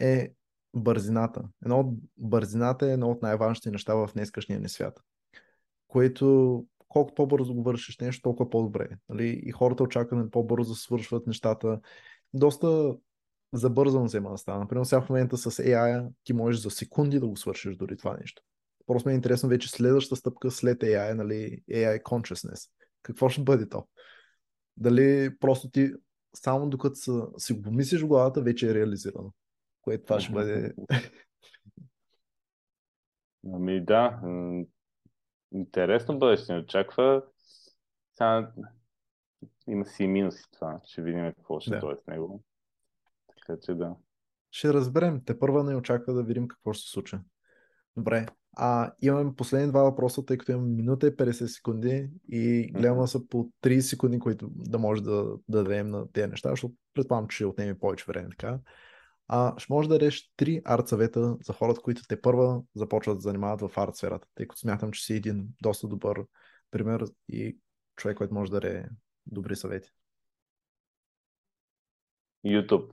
е 0.00 0.32
бързината. 0.74 1.48
Едно 1.62 1.80
от 1.80 1.98
бързината 2.16 2.86
е 2.86 2.92
едно 2.92 3.10
от 3.10 3.22
най-важните 3.22 3.70
неща 3.70 3.94
в 3.94 4.10
днескашния 4.14 4.60
ни 4.60 4.68
свят. 4.68 5.00
Което 5.88 6.66
колкото 6.88 7.14
по-бързо 7.14 7.54
го 7.54 7.62
вършиш 7.62 7.98
нещо, 7.98 8.22
толкова 8.22 8.50
по-добре. 8.50 8.88
Нали? 9.08 9.42
И 9.44 9.50
хората 9.50 9.82
очакват 9.82 10.30
по-бързо 10.30 10.72
да 10.72 10.76
свършват 10.76 11.26
нещата. 11.26 11.80
Доста 12.34 12.96
забързано 13.52 14.04
взема 14.04 14.30
да 14.30 14.38
става. 14.38 14.58
Например, 14.58 14.84
сега 14.84 15.00
в 15.00 15.08
момента 15.08 15.36
с 15.36 15.50
AI 15.50 16.08
ти 16.24 16.32
можеш 16.32 16.60
за 16.60 16.70
секунди 16.70 17.20
да 17.20 17.28
го 17.28 17.36
свършиш 17.36 17.76
дори 17.76 17.96
това 17.96 18.16
нещо. 18.16 18.42
Просто 18.86 19.08
ми 19.08 19.12
е 19.12 19.16
интересно 19.16 19.48
вече 19.48 19.70
следващата 19.70 20.16
стъпка 20.16 20.50
след 20.50 20.80
AI, 20.80 21.14
нали, 21.14 21.62
AI 21.70 22.02
consciousness. 22.02 22.70
Какво 23.02 23.28
ще 23.28 23.42
бъде 23.42 23.68
то? 23.68 23.88
Дали 24.76 25.38
просто 25.38 25.70
ти 25.70 25.92
само 26.34 26.68
докато 26.68 26.96
си 27.38 27.52
го 27.52 27.62
помислиш 27.62 28.00
в 28.02 28.06
главата, 28.06 28.42
вече 28.42 28.70
е 28.70 28.74
реализирано. 28.74 29.32
Което 29.82 30.04
това 30.04 30.20
ще 30.20 30.32
бъде... 30.32 30.74
Ами 33.54 33.84
да, 33.84 34.20
интересно 35.52 36.18
бъдеще 36.18 36.52
ни 36.52 36.58
очаква. 36.58 37.22
Сега 38.14 38.52
има 39.68 39.84
си 39.84 40.04
и 40.04 40.08
минуси 40.08 40.44
това. 40.52 40.80
Ще 40.84 41.02
видим 41.02 41.32
какво 41.36 41.60
ще 41.60 41.70
да. 41.70 41.78
дойде 41.78 42.00
с 42.04 42.06
него. 42.06 42.42
Така 43.28 43.60
че 43.62 43.74
да. 43.74 43.96
Ще 44.50 44.72
разберем. 44.72 45.22
Те 45.24 45.38
първа 45.38 45.64
не 45.64 45.76
очаква 45.76 46.14
да 46.14 46.22
видим 46.22 46.48
какво 46.48 46.72
ще 46.72 46.84
се 46.84 46.90
случи. 46.90 47.16
Добре. 47.96 48.26
А, 48.56 48.92
имаме 49.02 49.34
последни 49.34 49.68
два 49.68 49.82
въпроса, 49.82 50.24
тъй 50.24 50.38
като 50.38 50.52
имаме 50.52 50.68
минута 50.68 51.06
и 51.06 51.16
50 51.16 51.46
секунди 51.46 52.10
и 52.28 52.70
гледам 52.72 53.06
са 53.06 53.28
по 53.28 53.50
30 53.62 53.80
секунди, 53.80 54.18
които 54.18 54.50
да 54.54 54.78
може 54.78 55.02
да, 55.02 55.24
да 55.48 55.64
дадем 55.64 55.90
на 55.90 56.12
тези 56.12 56.30
неща, 56.30 56.50
защото 56.50 56.74
предполагам, 56.94 57.28
че 57.28 57.34
ще 57.34 57.46
отнеме 57.46 57.78
повече 57.78 58.04
време. 58.08 58.28
Така. 58.30 58.58
А, 59.28 59.58
ще 59.58 59.72
може 59.72 59.88
да 59.88 59.94
дадеш 59.94 60.32
три 60.36 60.62
арт 60.64 60.88
съвета 60.88 61.36
за 61.44 61.52
хората, 61.52 61.80
които 61.80 62.02
те 62.08 62.20
първа 62.20 62.62
започват 62.74 63.16
да 63.16 63.20
занимават 63.20 63.60
в 63.60 63.78
арт 63.78 63.96
сферата, 63.96 64.28
тъй 64.34 64.48
като 64.48 64.58
смятам, 64.58 64.92
че 64.92 65.04
си 65.04 65.14
един 65.14 65.48
доста 65.62 65.88
добър 65.88 66.24
пример 66.70 67.04
и 67.28 67.58
човек, 67.96 68.16
който 68.16 68.34
може 68.34 68.50
да 68.50 68.60
даде 68.60 68.88
добри 69.26 69.56
съвети. 69.56 69.90
YouTube. 72.46 72.90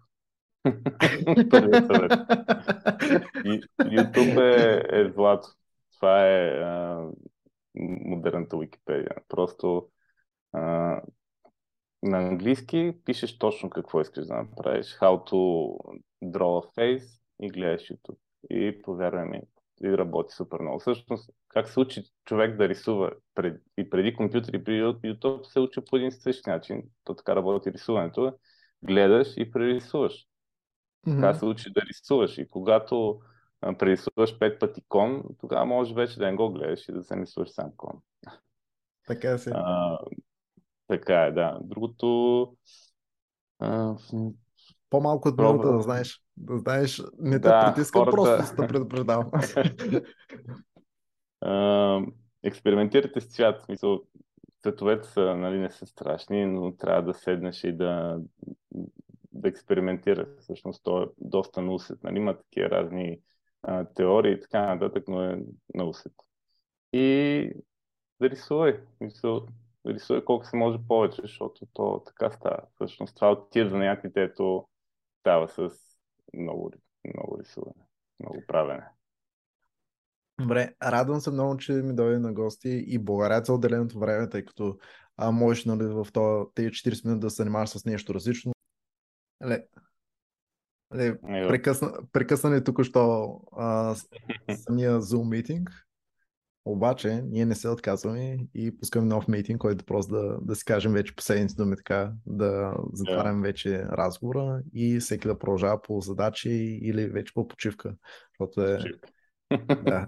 Първият 1.49 1.85
съвет. 1.85 2.11
YouTube 3.79 4.39
е, 4.39 5.01
е 5.01 5.11
злато. 5.11 5.47
Това 5.95 6.27
е 6.27 6.47
а, 6.47 7.05
модерната 8.05 8.57
Википедия. 8.57 9.15
Просто 9.27 9.89
а, 10.51 11.01
на 12.05 12.17
английски 12.17 12.93
пишеш 13.05 13.37
точно 13.37 13.69
какво 13.69 14.01
искаш 14.01 14.25
да 14.25 14.35
направиш. 14.35 14.85
How 14.85 15.31
to 15.31 15.77
draw 16.23 16.65
a 16.65 16.77
face 16.77 17.19
и 17.41 17.49
гледаш 17.49 17.81
YouTube. 17.81 18.17
И 18.49 18.81
повярвай 18.81 19.25
ми, 19.25 19.41
и 19.83 19.97
работи 19.97 20.33
супер 20.33 20.59
много. 20.59 20.79
Всъщност, 20.79 21.29
как 21.49 21.69
се 21.69 21.79
учи 21.79 22.03
човек 22.25 22.57
да 22.57 22.69
рисува 22.69 23.11
пред, 23.35 23.61
и 23.77 23.89
преди 23.89 24.13
компютър 24.13 24.53
и 24.53 24.63
преди 24.63 24.81
YouTube, 24.81 25.43
се 25.43 25.59
учи 25.59 25.79
по 25.89 25.97
един 25.97 26.11
същи 26.11 26.49
начин. 26.49 26.83
То 27.03 27.15
така 27.15 27.35
работи 27.35 27.71
рисуването. 27.71 28.33
Гледаш 28.83 29.27
и 29.37 29.51
прерисуваш. 29.51 30.13
Mm-hmm. 31.07 31.15
Така 31.15 31.33
се 31.33 31.45
учи 31.45 31.73
да 31.73 31.81
рисуваш. 31.81 32.37
И 32.37 32.47
когато 32.47 33.19
а, 33.61 33.77
прерисуваш 33.77 34.39
пет 34.39 34.59
пъти 34.59 34.81
кон, 34.87 35.23
тогава 35.39 35.65
можеш 35.65 35.93
вече 35.93 36.19
да 36.19 36.25
не 36.25 36.35
го 36.35 36.51
гледаш 36.51 36.89
и 36.89 36.91
да 36.91 37.03
се 37.03 37.15
рисуваш 37.15 37.49
сам 37.49 37.71
кон. 37.77 38.01
Така 39.07 39.37
си. 39.37 39.49
А, 39.53 39.97
така 40.87 41.21
е, 41.21 41.31
да. 41.31 41.59
Другото... 41.61 42.53
А, 43.59 43.95
по-малко 44.89 45.29
от 45.29 45.37
минута 45.37 45.73
да 45.73 45.81
знаеш. 45.81 46.21
Да 46.37 46.57
знаеш, 46.57 47.03
не 47.19 47.41
те 47.41 47.47
да, 47.47 47.65
притискам, 47.65 48.05
хората... 48.05 48.37
просто 48.37 48.55
да 48.55 48.67
предупреждавам. 48.67 49.31
експериментирате 52.43 53.21
с 53.21 53.27
цвят. 53.27 53.63
Смисъл, 53.63 54.01
цветовете 54.61 55.07
са, 55.07 55.35
нали, 55.35 55.59
не 55.59 55.71
са 55.71 55.85
страшни, 55.85 56.45
но 56.45 56.75
трябва 56.75 57.03
да 57.03 57.13
седнеш 57.13 57.63
и 57.63 57.71
да, 57.71 58.19
да 59.31 59.49
експериментираш. 59.49 60.27
Всъщност 60.39 60.83
то 60.83 61.03
е 61.03 61.07
доста 61.17 61.61
на 61.61 61.73
усет. 61.73 62.03
Нали? 62.03 62.17
Има 62.17 62.37
такива 62.37 62.69
разни 62.69 63.19
а, 63.63 63.85
теории 63.85 64.33
и 64.33 64.39
така 64.39 64.75
нататък, 64.75 65.03
но 65.07 65.21
е 65.21 65.39
на 65.73 65.83
усет. 65.83 66.13
И 66.93 67.51
да 68.21 68.29
рисувай. 68.29 68.79
Мисъл, 69.01 69.47
да 69.85 69.93
рисувай 69.93 70.25
колко 70.25 70.45
се 70.45 70.57
може 70.57 70.77
повече, 70.87 71.21
защото 71.21 71.65
то 71.73 72.03
така 72.05 72.31
става. 72.31 72.59
Всъщност 72.75 73.15
това 73.15 73.31
отива 73.31 73.69
за 73.69 73.77
някакви, 73.77 74.21
ето 74.21 74.67
става 75.19 75.47
с 75.47 75.69
много, 76.33 76.71
много 77.13 77.37
рисуване, 77.39 77.85
много 78.19 78.43
правене. 78.47 78.83
Добре, 80.39 80.73
радвам 80.83 81.19
се 81.19 81.31
много, 81.31 81.57
че 81.57 81.71
ми 81.71 81.95
дойде 81.95 82.19
на 82.19 82.33
гости 82.33 82.83
и 82.87 82.99
благодаря 82.99 83.43
за 83.43 83.53
отделеното 83.53 83.99
време, 83.99 84.29
тъй 84.29 84.45
като 84.45 84.77
а, 85.17 85.31
можеш 85.31 85.65
нали, 85.65 85.85
в 85.85 86.07
тези 86.55 86.69
40 86.69 87.05
минути 87.05 87.21
да 87.21 87.29
се 87.29 87.35
занимаваш 87.35 87.69
с 87.69 87.85
нещо 87.85 88.13
различно. 88.13 88.53
Ле, 89.45 89.67
ле, 90.95 91.21
прекъсна, 91.21 91.91
прекъсна 92.11 92.63
тук 92.63 92.83
що 92.83 93.33
а, 93.57 93.95
самия 94.55 95.01
Zoom 95.01 95.29
митинг, 95.29 95.85
обаче, 96.65 97.21
ние 97.25 97.45
не 97.45 97.55
се 97.55 97.69
отказваме 97.69 98.37
и 98.53 98.77
пускаме 98.77 99.05
нов 99.05 99.27
митинг, 99.27 99.61
който 99.61 99.85
просто 99.85 100.13
да, 100.13 100.37
да 100.41 100.55
си 100.55 100.65
кажем 100.65 100.93
вече 100.93 101.15
последните 101.15 101.55
думи 101.55 101.75
така, 101.75 102.13
да 102.25 102.73
затваряме 102.93 103.39
yeah. 103.39 103.43
вече 103.43 103.83
разговора 103.83 104.61
и 104.73 104.99
всеки 104.99 105.27
да 105.27 105.39
продължава 105.39 105.81
по 105.81 106.01
задачи 106.01 106.49
или 106.81 107.07
вече 107.07 107.33
по 107.33 107.47
почивка. 107.47 107.95
Защото 108.29 108.61
е... 108.61 108.79
да. 109.83 110.07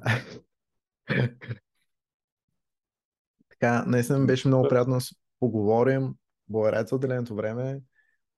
така, 3.50 3.86
наистина 3.88 4.26
беше 4.26 4.48
много 4.48 4.68
приятно 4.68 4.98
да 4.98 5.06
поговорим. 5.40 6.14
Благодаря 6.50 6.86
за 6.86 6.96
отделеното 6.96 7.36
време. 7.36 7.82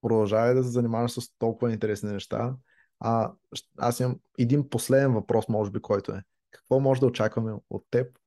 Продължавай 0.02 0.54
да 0.54 0.64
се 0.64 0.70
занимаваш 0.70 1.12
с 1.12 1.38
толкова 1.38 1.72
интересни 1.74 2.12
неща. 2.12 2.56
А, 3.00 3.32
аз 3.78 4.00
имам 4.00 4.20
един 4.40 4.70
последен 4.70 5.14
въпрос, 5.14 5.48
може 5.48 5.72
би, 5.72 5.82
който 5.82 6.12
е 6.12 6.24
какво 6.52 6.80
може 6.80 7.00
да 7.00 7.08
очакваме 7.08 7.54
от 7.70 7.86
теб, 7.92 8.18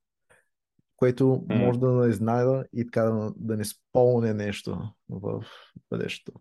което 0.97 1.25
mm. 1.25 1.67
може 1.67 1.79
да 1.79 1.91
не 1.91 2.13
знае 2.13 2.65
и 2.73 2.85
така 2.85 3.03
да, 3.03 3.33
да 3.37 3.57
не 3.57 3.65
спълне 3.65 4.35
нещо 4.35 4.79
в 5.09 5.45
бъдещето? 5.91 6.33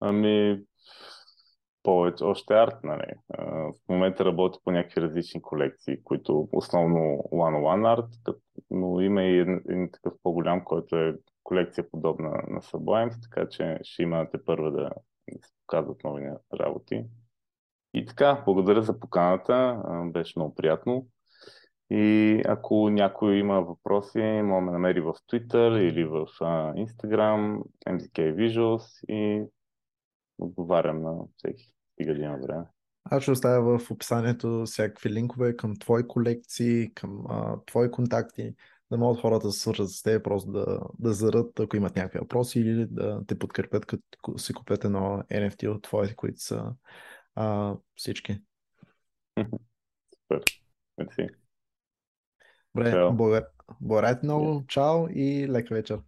Ами, 0.00 0.62
повече, 1.82 2.24
още 2.24 2.54
арт, 2.54 2.84
нали. 2.84 3.12
В 3.38 3.72
момента 3.88 4.24
работя 4.24 4.58
по 4.64 4.70
някакви 4.70 5.00
различни 5.00 5.42
колекции, 5.42 6.02
които 6.04 6.48
основно 6.52 7.24
one-on-one 7.32 7.92
арт, 7.92 8.36
но 8.70 9.00
има 9.00 9.22
и 9.22 9.38
един, 9.38 9.62
един 9.68 9.90
такъв 9.92 10.12
по-голям, 10.22 10.64
който 10.64 10.96
е 10.96 11.18
колекция 11.42 11.90
подобна 11.90 12.28
на 12.28 12.60
Sublime, 12.60 13.22
така 13.22 13.48
че 13.48 13.78
ще 13.82 14.02
имате 14.02 14.44
първа 14.44 14.70
да 14.70 14.90
се 15.28 15.52
показват 15.66 16.04
нови 16.04 16.30
работи. 16.60 17.04
И 17.94 18.06
така, 18.06 18.42
благодаря 18.44 18.82
за 18.82 19.00
поканата, 19.00 19.82
беше 20.12 20.32
много 20.36 20.54
приятно. 20.54 21.06
И 21.90 22.42
ако 22.46 22.90
някой 22.90 23.36
има 23.36 23.60
въпроси, 23.60 24.18
може 24.44 24.64
да 24.64 24.72
намери 24.72 25.00
в 25.00 25.12
Twitter 25.12 25.78
или 25.78 26.04
в 26.04 26.26
Instagram, 26.76 27.62
MZK 27.88 28.34
Visuals 28.34 29.04
и 29.08 29.44
отговарям 30.38 31.02
на 31.02 31.14
всеки, 31.36 31.74
стига 31.92 32.14
да 32.14 32.46
време. 32.46 32.64
Аз 33.04 33.22
ще 33.22 33.30
оставя 33.30 33.78
в 33.78 33.90
описанието 33.90 34.62
всякакви 34.66 35.10
линкове 35.10 35.56
към 35.56 35.76
твои 35.76 36.08
колекции, 36.08 36.94
към 36.94 37.24
а, 37.28 37.56
твои 37.66 37.90
контакти, 37.90 38.54
да 38.90 38.98
могат 38.98 39.20
хората 39.20 39.46
да 39.46 39.52
се 39.52 39.60
свържат 39.60 39.90
с 39.90 40.02
теб, 40.02 40.24
просто 40.24 40.50
да, 40.50 40.80
да 40.98 41.12
зарат, 41.12 41.60
ако 41.60 41.76
имат 41.76 41.96
някакви 41.96 42.18
въпроси 42.18 42.60
или 42.60 42.86
да 42.90 43.20
те 43.26 43.38
подкрепят, 43.38 43.86
като 43.86 44.38
си 44.38 44.54
купят 44.54 44.84
едно 44.84 45.22
NFT 45.30 45.68
от 45.68 45.82
твоите, 45.82 46.16
които 46.16 46.40
са 46.40 46.74
а, 47.34 47.76
всички. 47.94 48.40
Супер. 49.38 50.44
Мерси. 50.98 51.28
Добре, 52.74 53.42
благодаря 53.80 54.20
ти 54.20 54.26
много. 54.26 54.64
Чао 54.68 55.08
и 55.08 55.48
лека 55.48 55.74
вечер. 55.74 55.98